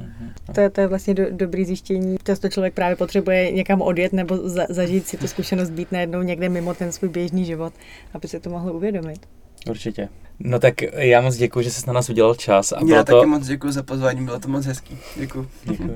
To, 0.55 0.61
je, 0.61 0.69
to 0.69 0.81
je 0.81 0.87
vlastně 0.87 1.13
do, 1.13 1.23
dobrý 1.31 1.65
zjištění. 1.65 2.17
Často 2.23 2.49
člověk 2.49 2.73
právě 2.73 2.95
potřebuje 2.95 3.51
někam 3.51 3.81
odjet 3.81 4.13
nebo 4.13 4.49
za, 4.49 4.65
zažít 4.69 5.07
si 5.07 5.17
tu 5.17 5.27
zkušenost 5.27 5.69
být 5.69 5.91
najednou 5.91 6.21
někde 6.21 6.49
mimo 6.49 6.73
ten 6.73 6.91
svůj 6.91 7.09
běžný 7.09 7.45
život, 7.45 7.73
aby 8.13 8.27
se 8.27 8.39
to 8.39 8.49
mohlo 8.49 8.73
uvědomit. 8.73 9.19
Určitě. 9.69 10.09
No 10.39 10.59
tak 10.59 10.81
já 10.81 11.21
moc 11.21 11.35
děkuji, 11.35 11.61
že 11.61 11.71
jsi 11.71 11.87
na 11.87 11.93
nás 11.93 12.09
udělal 12.09 12.35
čas. 12.35 12.71
A 12.71 12.79
já 12.79 12.85
bylo 12.85 13.03
taky 13.03 13.19
to... 13.21 13.27
moc 13.27 13.47
děkuji 13.47 13.71
za 13.71 13.83
pozvání, 13.83 14.25
bylo 14.25 14.39
to 14.39 14.47
moc 14.47 14.65
hezký. 14.65 14.97
Děkuji. 15.15 15.47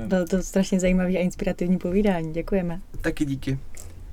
Bylo 0.08 0.26
to 0.26 0.44
strašně 0.44 0.80
zajímavé 0.80 1.10
a 1.10 1.20
inspirativní 1.20 1.78
povídání. 1.78 2.34
Děkujeme. 2.34 2.82
Taky 3.02 3.26
díky. 3.26 3.60